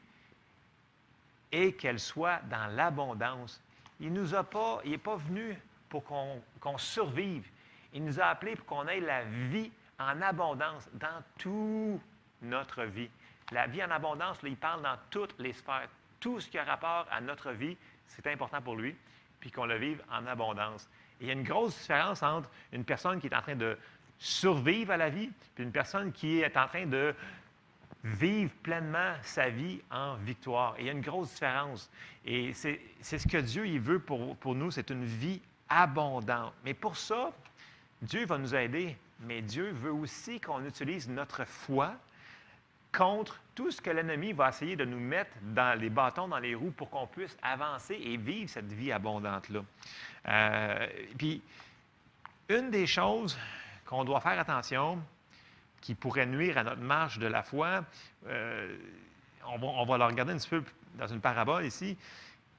[1.52, 3.62] et qu'elle soit dans l'abondance.
[4.00, 5.56] Il nous a pas, il n'est pas venu
[5.88, 7.46] pour qu'on survive.
[7.94, 9.70] Il nous a appelés pour qu'on ait la vie
[10.00, 12.02] en abondance dans toute
[12.42, 13.10] notre vie.
[13.52, 15.88] La vie en abondance, il parle dans toutes les sphères,
[16.18, 17.76] tout ce qui a rapport à notre vie,
[18.08, 18.96] c'est important pour lui,
[19.38, 20.88] puis qu'on le vive en abondance.
[21.20, 23.76] Il y a une grosse différence entre une personne qui est en train de
[24.18, 27.14] survivre à la vie, puis une personne qui est en train de
[28.04, 30.74] vivre pleinement sa vie en victoire.
[30.78, 31.90] Il y a une grosse différence.
[32.24, 36.54] Et c'est ce que Dieu il veut pour, pour nous, c'est une vie abondante.
[36.64, 37.32] Mais pour ça,
[38.02, 41.94] Dieu va nous aider, mais Dieu veut aussi qu'on utilise notre foi
[42.92, 46.54] contre tout ce que l'ennemi va essayer de nous mettre dans les bâtons, dans les
[46.54, 49.60] roues pour qu'on puisse avancer et vivre cette vie abondante-là.
[50.28, 50.86] Euh,
[51.16, 51.42] puis,
[52.48, 53.38] une des choses
[53.84, 55.02] qu'on doit faire attention,
[55.80, 57.84] qui pourrait nuire à notre marche de la foi,
[58.26, 58.76] euh,
[59.46, 60.62] on, va, on, regarder un petit peu
[60.94, 61.96] dans une parabole ici,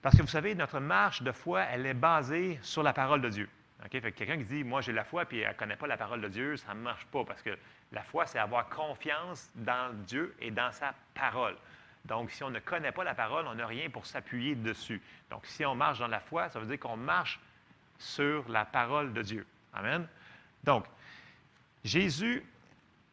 [0.02, 3.30] parce que vous savez, notre marche de foi, elle est basée sur la parole de
[3.30, 3.50] Dieu.
[3.88, 6.28] Quelqu'un qui dit, moi j'ai la foi, puis elle ne connaît pas la parole de
[6.28, 7.58] Dieu, ça ne marche pas, parce que
[7.92, 11.56] la foi, c'est avoir confiance dans Dieu et dans sa parole.
[12.06, 15.02] Donc, si on ne connaît pas la parole, on n'a rien pour s'appuyer dessus.
[15.30, 17.40] Donc, si on marche dans la foi, ça veut dire qu'on marche
[17.98, 19.46] sur la parole de Dieu.
[19.74, 20.08] Amen?
[20.64, 20.86] Donc,
[21.84, 22.44] Jésus,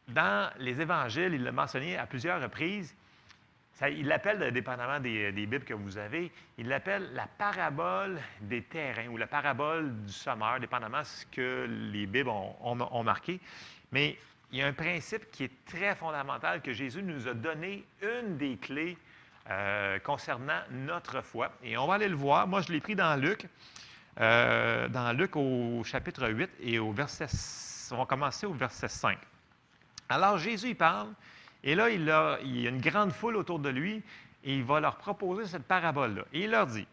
[0.08, 2.94] dans les évangiles, il l'a mentionné à plusieurs reprises,
[3.83, 9.16] il l'appelle, dépendamment des, Bibles que vous avez, il l'appelle la parabole des terrains ou
[9.16, 13.39] la parabole du sommeur, dépendamment de ce que les Bibles ont, marqué.
[13.93, 14.18] Mais
[14.51, 18.39] il y a un principe qui est très fondamental que Jésus nous a donné, une
[18.39, 18.97] des clés
[19.51, 21.53] euh, concernant notre foi.
[21.62, 22.49] Et on va aller le voir.
[22.49, 23.47] Moi, je l'ai pris dans Luc,
[24.20, 27.27] euh, dans Luc au chapitre 8 et au verset,
[27.91, 29.18] on va commencer au verset 5.
[30.09, 31.09] Alors Jésus, il parle,
[31.62, 34.02] et là, il, y a une grande foule autour de lui,
[34.44, 36.22] et il va leur proposer cette parabole-là.
[36.32, 36.86] Et il leur dit,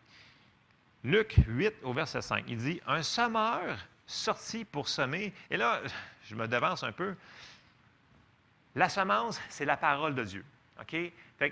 [1.03, 5.81] Luc 8 au verset 5, il dit, un sommeur sorti pour semer, et là,
[6.23, 7.15] je me devance un peu,
[8.75, 10.45] la semence, c'est la parole de Dieu.
[10.81, 10.95] OK?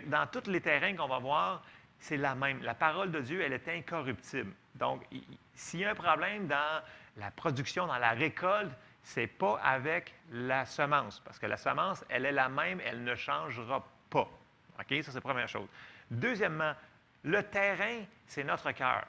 [0.08, 1.64] dans tous les terrains qu'on va voir,
[2.00, 2.64] c'est la même.
[2.64, 4.52] La parole de Dieu, elle est incorruptible.
[4.76, 5.06] Donc,
[5.54, 6.82] s'il y a un problème dans
[7.18, 8.72] la production, dans la récolte,
[9.04, 13.04] ce n'est pas avec la semence, parce que la semence, elle est la même, elle
[13.04, 14.30] ne changera pas.
[14.80, 15.04] OK?
[15.04, 15.68] Ça, c'est la première chose.
[16.10, 16.74] Deuxièmement,
[17.24, 19.06] le terrain, c'est notre cœur.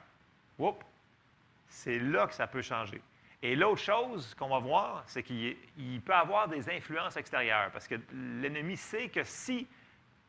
[1.67, 3.01] C'est là que ça peut changer.
[3.41, 7.95] Et l'autre chose qu'on va voir, c'est qu'il peut avoir des influences extérieures, parce que
[8.13, 9.67] l'ennemi sait que si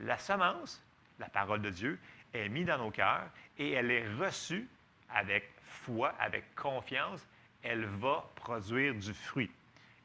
[0.00, 0.82] la semence,
[1.18, 2.00] la parole de Dieu,
[2.32, 4.68] est mise dans nos cœurs et elle est reçue
[5.08, 7.24] avec foi, avec confiance,
[7.64, 9.50] elle va produire du fruit.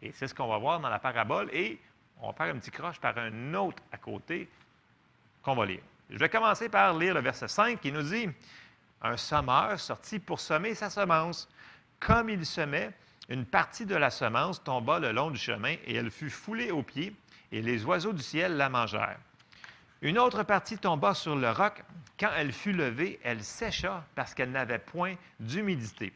[0.02, 1.50] Et c'est ce qu'on va voir dans la parabole.
[1.54, 1.80] Et
[2.22, 4.50] on va un petit croche par un autre à côté
[5.44, 5.82] qu'on va lire.
[6.10, 8.28] Je vais commencer par lire le verset 5 qui nous dit
[9.02, 11.48] Un sommeur sortit pour semer sa semence.
[12.00, 12.92] Comme il semait,
[13.28, 16.82] une partie de la semence tomba le long du chemin et elle fut foulée aux
[16.82, 17.14] pieds,
[17.52, 19.20] et les oiseaux du ciel la mangèrent.
[20.02, 21.84] Une autre partie tomba sur le roc.
[22.20, 26.14] Quand elle fut levée, elle sécha parce qu'elle n'avait point d'humidité.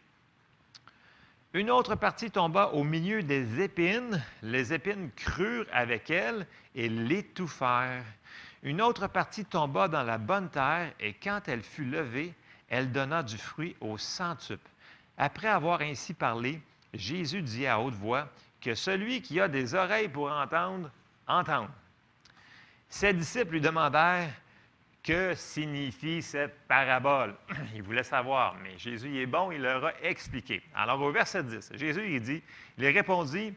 [1.56, 4.20] Une autre partie tomba au milieu des épines.
[4.41, 8.04] Les épines crurent avec elle et l'étouffèrent.
[8.64, 12.34] Une autre partie tomba dans la bonne terre, et quand elle fut levée,
[12.70, 14.68] elle donna du fruit au centuple.
[15.16, 16.60] Après avoir ainsi parlé,
[16.91, 18.30] Jésus dit à haute voix
[18.60, 20.89] que celui qui a des oreilles pour entendre,
[21.28, 21.70] entende.
[22.89, 24.32] Ses disciples lui demandèrent
[25.04, 27.36] que signifie cette parabole?
[27.76, 30.64] Il voulait savoir, mais Jésus est bon, il leur a expliqué.
[30.74, 32.41] Alors au verset 10, Jésus il dit,
[32.78, 33.54] il répondit,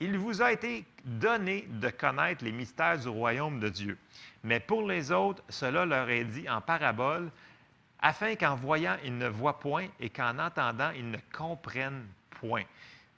[0.00, 3.98] il vous a été donné de connaître les mystères du royaume de Dieu.
[4.42, 7.30] Mais pour les autres, cela leur est dit en parabole,
[8.00, 12.64] afin qu'en voyant, ils ne voient point et qu'en entendant, ils ne comprennent point.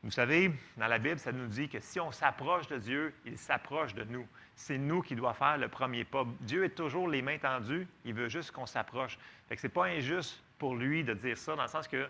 [0.05, 3.37] Vous savez, dans la Bible, ça nous dit que si on s'approche de Dieu, il
[3.37, 4.26] s'approche de nous.
[4.59, 6.27] C'est nous qui doit faire le premier pas.
[6.41, 9.17] Dieu est toujours les mains tendues, il veut juste qu'on s'approche.
[9.49, 12.09] Ce n'est pas injuste pour lui de dire ça, dans le sens que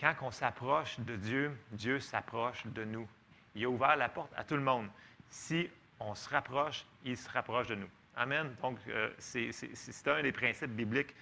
[0.00, 3.06] quand on s'approche de Dieu, Dieu s'approche de nous.
[3.54, 4.88] Il a ouvert la porte à tout le monde.
[5.28, 5.68] Si
[6.00, 7.88] on se rapproche, il se rapproche de nous.
[8.16, 8.54] Amen.
[8.62, 11.14] Donc, euh, c'est un des principes bibliques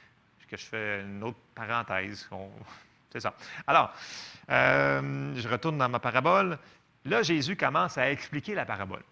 [0.46, 2.28] que je fais une autre parenthèse?
[3.10, 3.34] C'est ça.
[3.66, 3.92] Alors,
[4.50, 6.58] euh, je retourne dans ma parabole.
[7.04, 9.02] Là, Jésus commence à expliquer la parabole.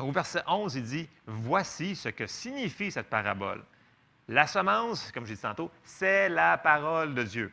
[0.00, 3.62] Au verset 11, il dit, Voici ce que signifie cette parabole.
[4.28, 7.52] La semence, comme j'ai dit tantôt, c'est la parole de Dieu.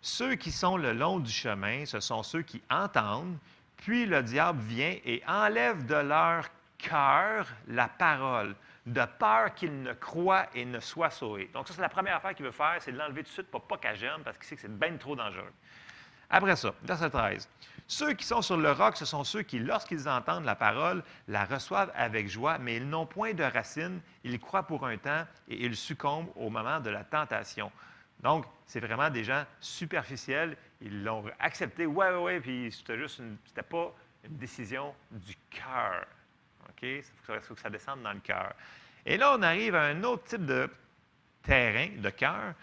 [0.00, 3.36] Ceux qui sont le long du chemin, ce sont ceux qui entendent,
[3.78, 6.46] puis le diable vient et enlève de leur
[6.78, 8.54] cœur la parole,
[8.84, 11.50] de peur qu'il ne croient et ne soient sauvés.
[11.52, 13.50] Donc, ça, c'est la première affaire qu'il veut faire, c'est de l'enlever tout de suite
[13.50, 15.52] pour pas qu'elle gêne, parce qu'il sait que c'est bien trop dangereux.
[16.28, 17.48] Après ça, verset 13.
[17.88, 21.44] Ceux qui sont sur le roc, ce sont ceux qui, lorsqu'ils entendent la parole, la
[21.44, 25.64] reçoivent avec joie, mais ils n'ont point de racines, ils croient pour un temps et
[25.64, 27.70] ils succombent au moment de la tentation.
[28.22, 30.56] Donc, c'est vraiment des gens superficiels.
[30.80, 36.06] Ils l'ont accepté, ouais, ouais, ouais, puis c'était juste c'était pas une décision du cœur.
[36.68, 36.82] OK?
[36.82, 37.02] Il
[37.42, 38.52] faut que ça descende dans le cœur.
[39.04, 40.68] Et là, on arrive à un autre type de
[41.42, 42.54] terrain, de cœur.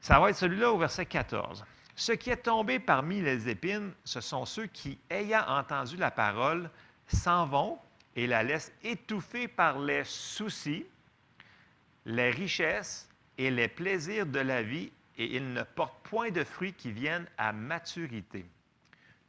[0.00, 1.64] Ça va être celui-là au verset 14.
[1.98, 6.70] Ce qui est tombé parmi les épines, ce sont ceux qui, ayant entendu la parole,
[7.08, 7.78] s'en vont
[8.14, 10.84] et la laissent étouffer par les soucis,
[12.04, 16.74] les richesses et les plaisirs de la vie, et ils ne portent point de fruits
[16.74, 18.44] qui viennent à maturité.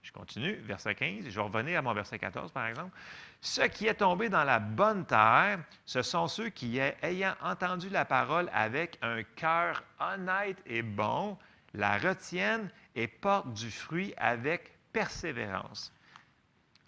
[0.04, 2.98] Je continue, verset 15, je vais revenir à mon verset 14, par exemple.
[3.40, 8.04] Ce qui est tombé dans la bonne terre, ce sont ceux qui, ayant entendu la
[8.04, 11.38] parole avec un cœur honnête et bon,
[11.74, 15.94] la retiennent et portent du fruit avec persévérance.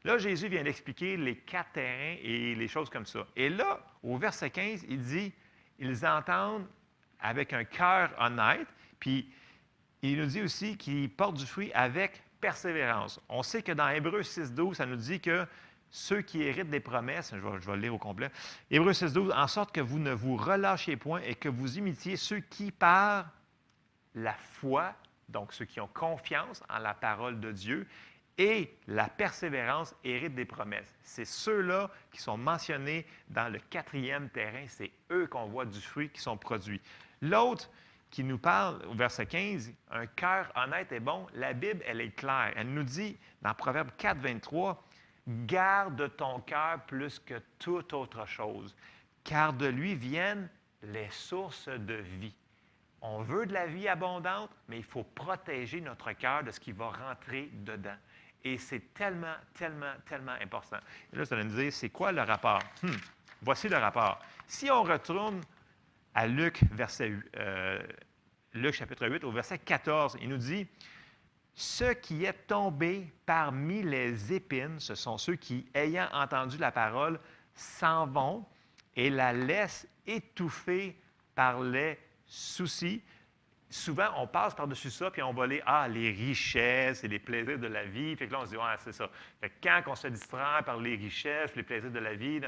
[0.04, 3.28] Là, Jésus vient d'expliquer les quatre terrains et les choses comme ça.
[3.36, 5.34] Et là, au verset 15, il dit,
[5.78, 6.68] ils entendent
[7.20, 8.68] avec un cœur honnête,
[9.00, 9.30] puis
[10.02, 13.20] il nous dit aussi qu'ils portent du fruit avec persévérance.
[13.28, 15.46] On sait que dans Hébreu 6.12, ça nous dit que
[15.92, 18.32] ceux qui héritent des promesses, je vais, le lire au complet,
[18.72, 22.40] Hébreu 6.12, en sorte que vous ne vous relâchiez point et que vous imitiez ceux
[22.40, 23.26] qui, par
[24.24, 24.94] la foi,
[25.30, 27.88] donc ceux qui ont confiance en la parole de Dieu,
[28.38, 30.96] et la persévérance héritent des promesses.
[31.04, 34.64] C'est ceux-là qui sont mentionnés dans le quatrième terrain.
[34.68, 36.80] C'est eux qu'on voit du fruit qui sont produits.
[37.22, 37.70] L'autre
[38.10, 42.12] qui nous parle au verset 15, un cœur honnête et bon, la Bible, elle est
[42.12, 42.54] claire.
[42.56, 44.84] Elle nous dit dans Proverbe 4, 23,
[45.28, 48.74] Garde ton cœur plus que toute autre chose,
[49.24, 50.50] car de lui viennent
[50.82, 52.34] les sources de vie.
[53.02, 56.72] On veut de la vie abondante, mais il faut protéger notre cœur de ce qui
[56.72, 57.96] va rentrer dedans.
[58.44, 60.78] Et c'est tellement, tellement, tellement important.
[61.14, 62.62] Et là, ça va nous dire, c'est quoi le rapport?
[62.84, 62.96] Hmm,
[63.42, 64.20] voici le rapport.
[64.48, 65.42] Si on retourne
[66.14, 66.62] à Luc,
[67.34, 67.82] euh,
[68.72, 70.68] chapitre 8, au verset 14, il nous dit,
[71.54, 77.20] ce qui est tombé parmi les épines, ce sont ceux qui, ayant entendu la parole,
[77.54, 78.46] s'en vont
[78.96, 80.98] et la laissent étouffer
[81.36, 81.98] par les
[82.30, 83.02] soucis.
[83.70, 87.60] Souvent, on passe par-dessus ça, puis on va aller, ah, les richesses et les plaisirs
[87.60, 88.16] de la vie.
[88.16, 89.10] Fait que là, on se dit, ah, c'est ça.
[89.42, 92.40] Fait que quand on se distrait par les richesses, les plaisirs de la vie,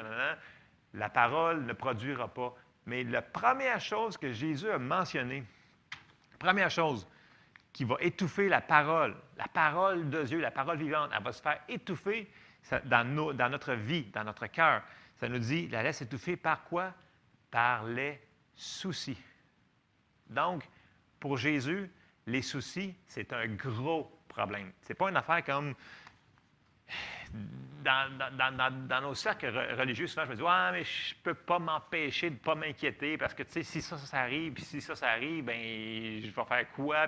[0.93, 2.55] la parole ne produira pas.
[2.85, 5.43] Mais la première chose que Jésus a mentionnée,
[6.39, 7.07] première chose
[7.71, 11.41] qui va étouffer la parole, la parole de Dieu, la parole vivante, elle va se
[11.41, 12.29] faire étouffer
[12.85, 14.81] dans, dans notre vie, dans notre cœur.
[15.17, 16.93] Ça nous dit, la laisse étouffer par quoi?
[17.51, 18.19] Par les
[18.55, 19.17] soucis.
[20.31, 20.63] Donc,
[21.19, 21.91] pour Jésus,
[22.25, 24.71] les soucis, c'est un gros problème.
[24.81, 25.75] Ce n'est pas une affaire comme
[27.83, 32.35] dans, nos cercles religieux, souvent, je me dis Ah, mais je peux pas m'empêcher de
[32.35, 35.09] ne pas m'inquiéter parce que, tu sais, si ça, ça, arrive, puis si ça, ça
[35.09, 37.07] arrive, ben je vais faire quoi?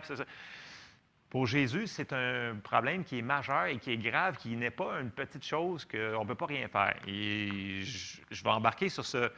[1.30, 5.00] Pour Jésus, c'est un problème qui est majeur et qui est grave, qui n'est pas
[5.02, 6.96] une petite chose qu'on ne peut pas rien faire.
[7.08, 9.32] Et je, vais embarquer sur ce,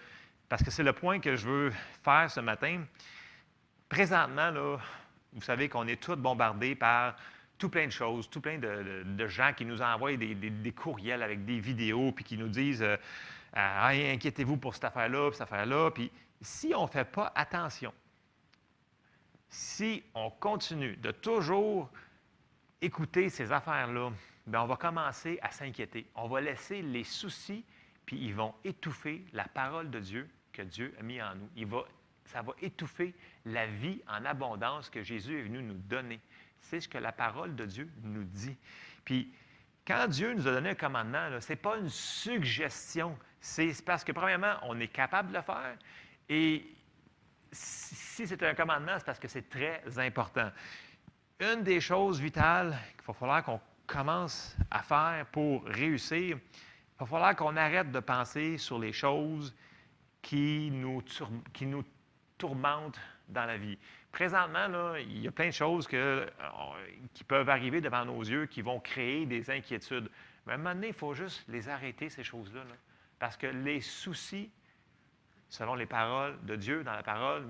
[0.49, 1.73] parce que c'est le point que je veux
[2.03, 2.83] faire ce matin.
[3.89, 4.77] Présentement, là,
[5.33, 7.15] vous savez qu'on est tous bombardés par
[7.57, 11.59] tout plein de choses, tout plein de, gens qui nous envoient des, courriels avec des
[11.59, 12.97] vidéos, puis qui nous disent euh,
[13.53, 15.91] ah, inquiétez-vous pour cette affaire-là, cette affaire-là.
[15.91, 16.11] Puis
[16.41, 17.93] si on ne fait pas attention,
[19.49, 21.89] si on continue de toujours
[22.81, 24.11] écouter ces affaires-là,
[24.47, 26.05] ben, on va commencer à s'inquiéter.
[26.15, 27.63] On va laisser les soucis,
[28.05, 31.49] puis ils vont étouffer la parole de Dieu que Dieu a mis en nous.
[31.55, 31.85] Il va,
[32.25, 33.13] ça va étouffer
[33.45, 36.19] la vie en abondance que Jésus est venu nous donner.
[36.59, 38.57] C'est ce que la parole de Dieu nous dit.
[39.03, 39.31] Puis,
[39.85, 43.17] quand Dieu nous a donné un commandement, ce n'est pas une suggestion.
[43.39, 45.77] C'est parce que, premièrement, on est capable de le faire.
[46.27, 46.65] Et
[47.51, 50.51] si c'est un commandement, c'est parce que c'est très important.
[51.39, 57.05] Une des choses vitales qu'il va falloir qu'on commence à faire pour réussir, il va
[57.05, 59.53] falloir qu'on arrête de penser sur les choses
[60.21, 61.03] qui nous,
[61.53, 61.83] qui nous
[62.37, 63.77] tourmentent dans la vie.
[64.11, 66.25] Présentement, il y a plein de choses euh,
[67.13, 70.09] qui peuvent arriver devant nos yeux qui vont créer des inquiétudes.
[70.45, 72.61] Mais à un moment donné, il faut juste les arrêter, ces choses-là.
[73.19, 74.49] parce que les soucis
[75.49, 77.45] selon les paroles de Dieu, dans la parole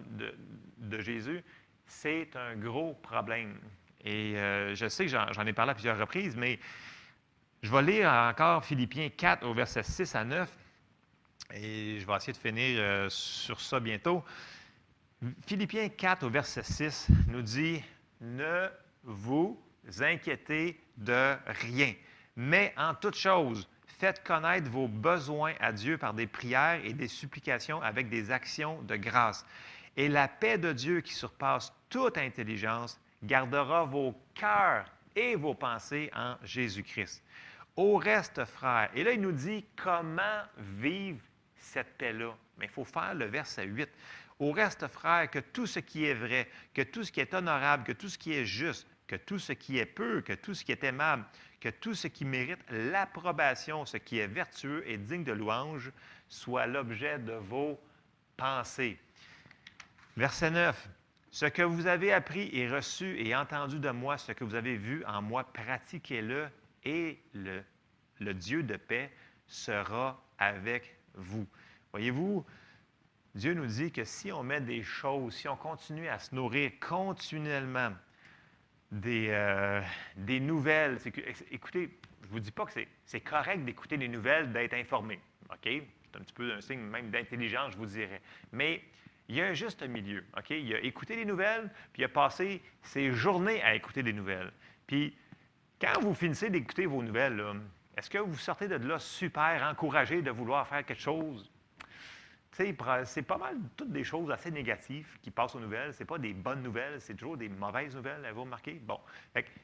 [0.78, 1.44] de, Jésus,
[1.88, 3.60] c'est un gros problème.
[4.04, 6.60] Et euh, je sais que j'en ai parlé à plusieurs reprises, mais
[7.64, 10.58] je vais lire encore Philippiens 4 au verset 6 à 9,
[11.54, 14.24] et je vais essayer de finir euh, sur ça bientôt.
[15.46, 17.84] Philippiens 4 au verset 6 nous dit,
[18.22, 18.70] Ne
[19.04, 19.60] vous
[20.00, 21.94] inquiétez de rien,
[22.36, 27.08] mais en toute chose, Faites connaître vos besoins à Dieu par des prières et des
[27.08, 29.46] supplications avec des actions de grâce.
[29.96, 34.86] Et la paix de Dieu qui surpasse toute intelligence gardera vos cœurs
[35.16, 37.24] et vos pensées en Jésus-Christ.
[37.78, 41.22] Au reste, frères, et là il nous dit comment vivre
[41.56, 42.36] cette paix-là.
[42.58, 43.90] Mais il faut faire le verset 8.
[44.40, 47.86] Au reste, frères, que tout ce qui est vrai, que tout ce qui est honorable,
[47.86, 50.66] que tout ce qui est juste, que tout ce qui est peu, que tout ce
[50.66, 51.26] qui est aimable,
[51.62, 55.92] que tout ce qui mérite l'approbation, ce qui est vertueux et digne de louange,
[56.28, 57.80] soit l'objet de vos
[58.36, 59.00] pensées.
[60.18, 60.90] Verset 9.
[61.32, 64.78] Ce que vous avez appris et reçu et entendu de moi, ce que vous avez
[64.78, 66.48] vu en moi, pratiquez-le
[66.84, 67.62] et le,
[68.20, 69.12] le Dieu de paix
[69.48, 71.46] sera avec vous.
[71.92, 72.46] Voyez-vous,
[73.36, 76.72] Dieu nous dit que si on met des choses, si on continue à se nourrir
[76.80, 77.92] continuellement
[78.92, 79.82] des, euh,
[80.16, 80.98] des nouvelles.
[81.52, 81.90] écoutez,
[82.22, 82.72] je ne vous dis pas que
[83.06, 85.20] c'est correct d'écouter des nouvelles, d'être informé.
[85.52, 85.64] OK?
[85.64, 88.22] C'est un petit peu un signe même d'intelligence, je vous dirais.
[88.54, 88.82] Mais
[89.28, 90.24] il y a un juste milieu.
[90.38, 90.52] OK?
[90.52, 94.54] Il a écouté des nouvelles, puis il a passé ses journées à écouter des nouvelles.
[94.88, 95.14] Puis,
[95.82, 97.44] quand vous finissez d'écouter vos nouvelles,
[97.98, 101.52] est-ce que vous sortez de là super encouragé de vouloir faire quelque chose?
[102.56, 105.94] C'est pas mal toutes des choses assez négatives qui passent aux nouvelles.
[105.94, 108.80] Ce pas des bonnes nouvelles, c'est toujours des mauvaises nouvelles, vous remarquez?
[108.82, 109.00] Bon.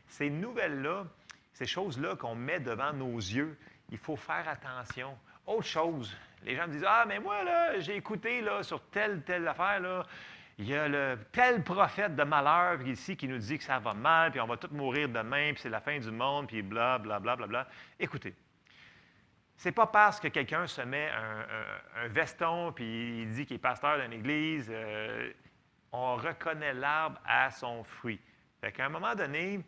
[0.07, 1.05] ces nouvelles-là,
[1.53, 3.57] ces choses-là qu'on met devant nos yeux,
[3.89, 5.17] il faut faire attention.
[5.47, 9.21] Autre chose, les gens me disent Ah, mais moi, là, j'ai écouté là, sur telle,
[9.21, 10.05] telle affaire, là,
[10.57, 13.93] il y a le tel prophète de malheur ici qui nous dit que ça va
[13.93, 16.97] mal, puis on va tous mourir demain, puis c'est la fin du monde, puis bla,
[16.97, 17.67] bla, bla, bla, bla.
[17.99, 18.35] Écoutez,
[19.61, 24.01] c'est pas parce que quelqu'un se met un, veston puis il dit qu'il est pasteur
[24.01, 25.31] d'une église, euh,
[25.91, 28.19] on reconnaît l'arbre à son fruit.
[28.59, 29.59] Fait qu'à un moment donné,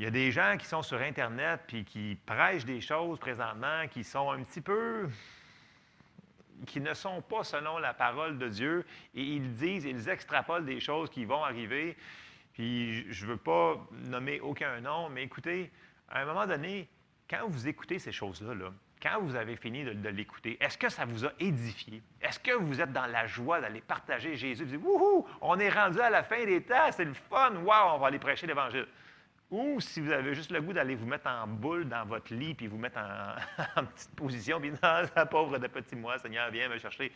[0.00, 3.86] il y a des gens qui sont sur Internet puis qui prêchent des choses présentement
[3.88, 5.08] qui sont un petit peu
[6.66, 8.84] qui ne sont pas selon la parole de Dieu
[9.14, 11.96] et ils disent, ils extrapolent des choses qui vont arriver.
[12.52, 15.70] Puis je ne veux pas nommer aucun nom, mais écoutez,
[16.08, 16.88] à un moment donné,
[17.30, 18.72] quand vous écoutez ces choses-là, là,
[19.04, 22.02] quand vous avez fini de, l'écouter, est-ce que ça vous a édifié?
[22.22, 24.64] Est-ce que vous êtes dans la joie d'aller partager Jésus?
[24.64, 27.96] Vous dites, wouhou, on est rendu à la fin des temps, c'est le fun, waouh,
[27.96, 28.86] on va aller prêcher l'Évangile.
[29.50, 32.54] Ou si vous avez juste le goût d'aller vous mettre en boule dans votre lit,
[32.54, 36.70] puis vous mettre en, petite position, puis non, la pauvre de petit moi, Seigneur, viens
[36.70, 37.12] me chercher.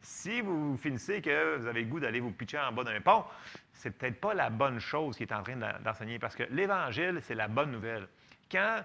[0.00, 3.24] Si vous finissez que vous avez le goût d'aller vous pitcher en bas d'un pont,
[3.74, 7.34] c'est peut-être pas la bonne chose qui est en train d'enseigner, parce que l'Évangile, c'est
[7.34, 8.08] la bonne nouvelle.
[8.50, 8.82] Quand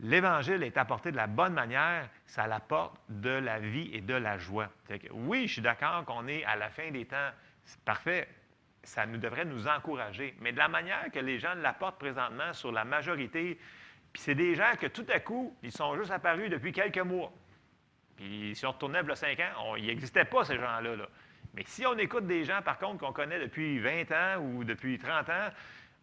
[0.00, 4.38] l'Évangile est apporté de la bonne manière, ça apporte de la vie et de la
[4.38, 4.68] joie.
[5.12, 7.30] oui, je suis d'accord qu'on est à la fin des temps.
[7.64, 8.28] C'est parfait.
[8.82, 10.34] Ça nous devrait nous encourager.
[10.40, 13.58] Mais de la manière que les gens l'apportent présentement sur la majorité,
[14.12, 17.32] puis c'est des gens que tout à coup, ils sont juste apparus depuis quelques mois.
[18.16, 20.96] Puis si on retournait il y a cinq ans, il n'existait pas ces gens-là.
[20.96, 21.08] Là.
[21.54, 24.98] Mais si on écoute des gens, par contre, qu'on connaît depuis 20 ans ou depuis
[24.98, 25.48] 30 ans,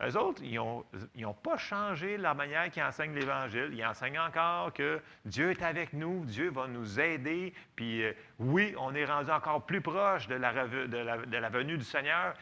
[0.03, 3.69] eux autres, ils n'ont pas changé la manière qu'ils enseignent l'Évangile.
[3.71, 7.53] Ils enseignent encore que Dieu est avec nous, Dieu va nous aider.
[7.77, 12.33] Puis euh, oui, on est rendu encore plus proche de la, venue du Seigneur,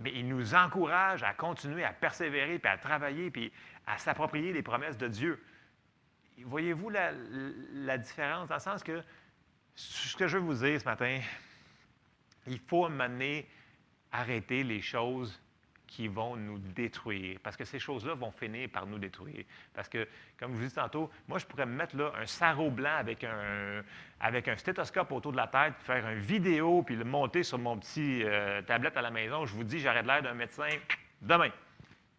[0.00, 3.50] mais ils nous encouragent à continuer à persévérer, puis à travailler, puis
[3.86, 5.42] à s'approprier les promesses de Dieu.
[6.44, 7.12] Voyez-vous la,
[7.72, 8.48] la, différence?
[8.48, 9.02] Dans le sens que
[9.74, 11.20] ce que je veux vous dire ce matin,
[12.46, 13.48] il faut m'amener
[14.12, 15.40] arrêter les choses
[15.88, 19.44] qui vont nous détruire, parce que ces choses-là vont finir par nous détruire.
[19.74, 20.06] Parce que,
[20.38, 23.24] comme je vous dis tantôt, moi, je pourrais me mettre là un sarrau blanc avec
[23.24, 23.82] un,
[24.20, 27.76] avec un stéthoscope autour de la tête, faire une vidéo, puis le monter sur mon
[27.78, 29.46] petit euh, tablette à la maison.
[29.46, 30.68] Je vous dis, j'arrête l'air d'un médecin
[31.22, 31.50] demain.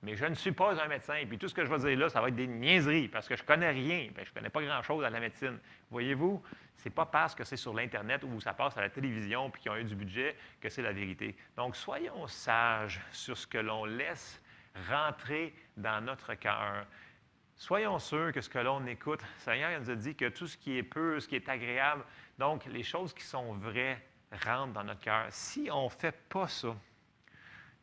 [0.02, 1.16] Mais je ne suis pas un médecin.
[1.16, 3.28] Et puis tout ce que je vais dire là, ça va être des niaiseries parce
[3.28, 4.10] que je ne connais rien.
[4.16, 5.60] je ne connais pas grand-chose à la médecine.
[5.92, 6.42] Voyez-vous,
[6.78, 9.62] ce n'est pas parce que c'est sur l'Internet ou ça passe à la télévision puis
[9.62, 11.36] qu'ils ont eu du budget que c'est la vérité.
[11.58, 14.42] Donc, soyons sages sur ce que l'on laisse
[14.90, 16.86] rentrer dans notre cœur.
[17.58, 20.78] Soyons sûrs que ce que l'on écoute, Seigneur nous a dit que tout ce qui
[20.78, 22.06] est pur, ce qui est agréable,
[22.38, 24.02] donc les choses qui sont vraies
[24.46, 25.26] rentrent dans notre cœur.
[25.30, 26.74] Si on ne fait pas ça,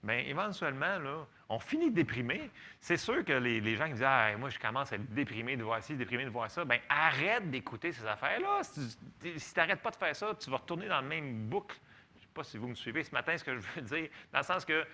[0.02, 2.50] bien, éventuellement, là, on finit déprimé.
[2.80, 5.62] C'est sûr que les, gens qui disent ah, Moi, je commence à être déprimé de
[5.62, 8.62] voir ci, déprimé de voir ça, bien, arrête d'écouter ces affaires-là.
[8.64, 11.76] Si tu n'arrêtes pas de faire ça, tu vas retourner dans le même boucle.
[12.14, 14.08] Je ne sais pas si vous me suivez ce matin, ce que je veux dire,
[14.32, 14.84] dans le sens que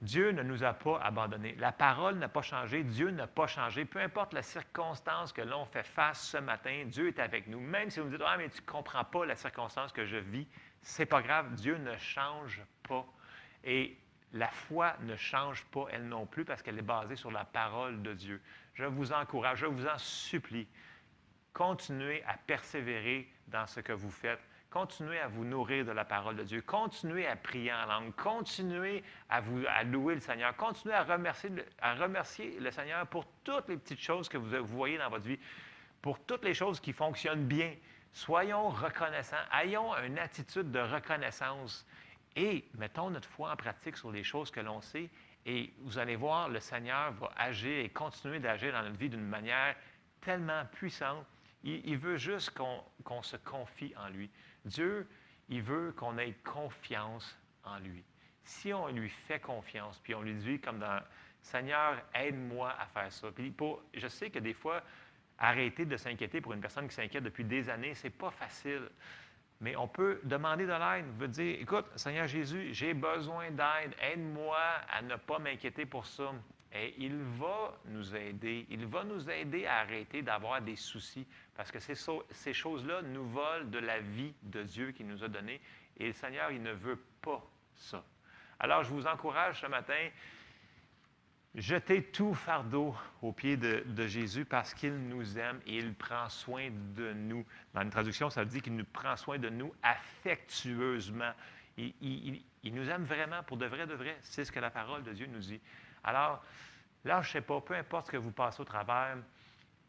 [0.00, 1.54] Dieu ne nous a pas abandonnés.
[1.60, 3.84] La parole n'a pas changé, Dieu n'a pas changé.
[3.84, 7.60] Peu importe la circonstance que l'on fait face ce matin, Dieu est avec nous.
[7.60, 10.16] Même si vous me dites Ah, mais tu ne comprends pas la circonstance que je
[10.16, 10.48] vis,
[10.80, 13.06] c'est pas grave, Dieu ne change pas.
[13.62, 13.96] Et
[14.32, 18.02] la foi ne change pas elle non plus parce qu'elle est basée sur la parole
[18.02, 18.40] de Dieu.
[18.74, 20.66] Je vous encourage, je vous en supplie,
[21.52, 24.40] continuez à persévérer dans ce que vous faites.
[24.70, 26.62] Continuez à vous nourrir de la parole de Dieu.
[26.62, 28.14] Continuez à prier en langue.
[28.14, 29.42] Continuez à,
[29.84, 30.56] louer le Seigneur.
[30.56, 34.96] Continuez à remercier, à remercier le Seigneur pour toutes les petites choses que vous voyez
[34.96, 35.38] dans votre vie,
[36.00, 37.74] pour toutes les choses qui fonctionnent bien.
[38.14, 39.36] Soyons reconnaissants.
[39.52, 41.86] Ayons une attitude de reconnaissance
[42.36, 45.10] et mettons notre foi en pratique sur les choses que l'on sait.
[45.44, 49.26] Et vous allez voir, le Seigneur va agir et continuer d'agir dans notre vie d'une
[49.26, 49.74] manière
[50.20, 51.26] tellement puissante.
[51.64, 52.50] Il, veut juste
[53.04, 54.30] qu'on se confie en lui.
[54.64, 55.08] Dieu,
[55.48, 58.02] il veut qu'on ait confiance en lui.
[58.42, 61.00] Si on lui fait confiance, puis on lui dit comme dans
[61.40, 63.30] Seigneur, aide-moi à faire ça.
[63.30, 63.54] Puis
[63.94, 64.82] je sais que des fois,
[65.38, 68.88] arrêter de s'inquiéter pour une personne qui s'inquiète depuis des années, c'est pas facile.
[69.62, 74.58] Mais on peut demander de l'aide, veut dire, écoute, Seigneur Jésus, j'ai besoin d'aide, aide-moi
[74.92, 76.32] à ne pas m'inquiéter pour ça.
[76.74, 78.66] Et il va nous aider.
[78.70, 81.94] Il va nous aider à arrêter d'avoir des soucis parce que ces,
[82.30, 85.60] ces choses-là nous volent de la vie de Dieu qu'il nous a donnée.
[85.96, 87.40] Et le Seigneur, il ne veut pas
[87.76, 88.02] ça.
[88.58, 90.08] Alors, je vous encourage ce matin,
[91.54, 96.70] Jetez tout fardeau aux pieds de, Jésus parce qu'il nous aime et il prend soin
[96.96, 97.44] de nous.
[97.74, 101.32] Dans une traduction, ça dit qu'il nous prend soin de nous affectueusement.
[101.76, 104.16] Il, nous aime vraiment pour de vrai, de vrai.
[104.22, 105.60] C'est ce que la parole de Dieu nous dit.
[106.04, 106.42] Alors,
[107.04, 109.18] là, je ne sais pas, peu importe ce que vous passez au travers,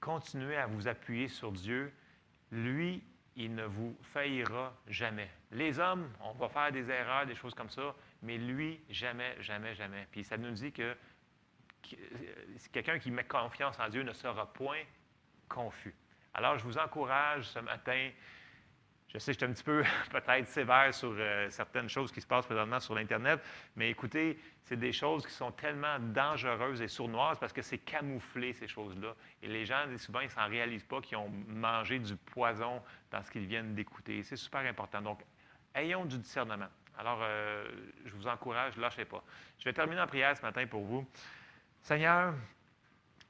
[0.02, 1.94] continuez à vous appuyer sur Dieu.
[2.52, 3.02] Lui,
[3.38, 5.30] il ne vous faillira jamais.
[5.52, 9.74] Les hommes, on va faire des erreurs, des choses comme ça, mais lui, jamais, jamais,
[9.76, 10.08] jamais.
[10.12, 10.96] Puis ça nous dit que
[12.72, 14.84] quelqu'un qui met confiance en Dieu ne sera point
[15.48, 15.96] confus.
[16.34, 18.10] Alors, je vous encourage ce matin.
[19.08, 22.26] Je sais je suis un petit peu peut-être sévère sur euh, certaines choses qui se
[22.26, 23.40] passent présentement sur l'Internet,
[23.76, 28.54] mais écoutez, c'est des choses qui sont tellement dangereuses et sournoises parce que c'est camouflé,
[28.54, 29.14] ces choses-là.
[29.44, 32.82] Et les gens, souvent, ils ne s'en réalisent pas qu'ils ont mangé du poison
[33.12, 34.24] dans ce qu'ils viennent d'écouter.
[34.24, 35.02] C'est super important.
[35.02, 35.20] Donc,
[35.76, 36.70] ayons du discernement.
[36.98, 37.66] Alors, euh,
[38.06, 39.24] je vous encourage, lâchez pas.
[39.60, 41.08] Je vais terminer en prière ce matin pour vous.
[41.84, 42.34] Seigneur,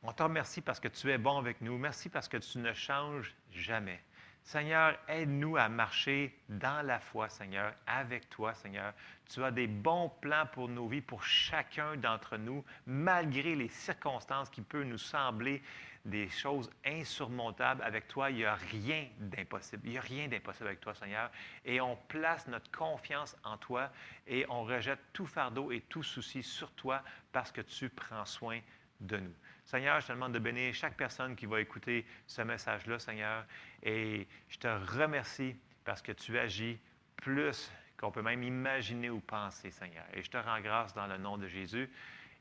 [0.03, 1.75] on te remercie parce que tu es bon avec nous.
[1.79, 3.99] Merci parce que tu ne changes jamais.
[4.43, 8.93] Seigneur, aide-nous à marcher dans la foi, Seigneur, avec toi, Seigneur.
[9.27, 14.51] Tu as des bons plans pour nos vies, pour chacun d'entre nous, malgré les circonstances
[14.51, 15.63] qui peuvent nous sembler
[16.05, 17.81] des choses insurmontables.
[17.83, 19.81] Avec toi, il n'y a rien d'impossible.
[19.85, 21.31] Il n'y a rien d'impossible avec toi, Seigneur.
[21.65, 23.89] Et on place notre confiance en toi
[24.27, 28.59] et on rejette tout fardeau et tout souci sur toi parce que tu prends soin
[28.99, 29.33] de nous.
[29.65, 33.45] Seigneur, je te demande de bénir chaque personne qui va écouter ce message-là, Seigneur.
[33.81, 36.77] Et je te remercie parce que tu agis
[37.15, 40.03] plus qu'on peut même imaginer ou penser, Seigneur.
[40.13, 41.89] Et je te rends grâce dans le nom de Jésus.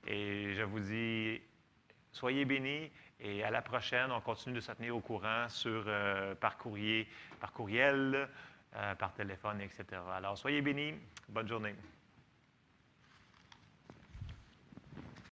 [0.07, 1.41] Et je vous dis,
[2.11, 2.91] soyez bénis
[3.23, 4.11] et à la prochaine.
[4.11, 7.09] On continue de se tenir au courant sur, euh, par courrier,
[7.41, 8.29] par courriel,
[8.77, 10.01] euh, par téléphone, etc.
[10.15, 10.95] Alors, soyez bénis.
[11.29, 11.75] Bonne journée.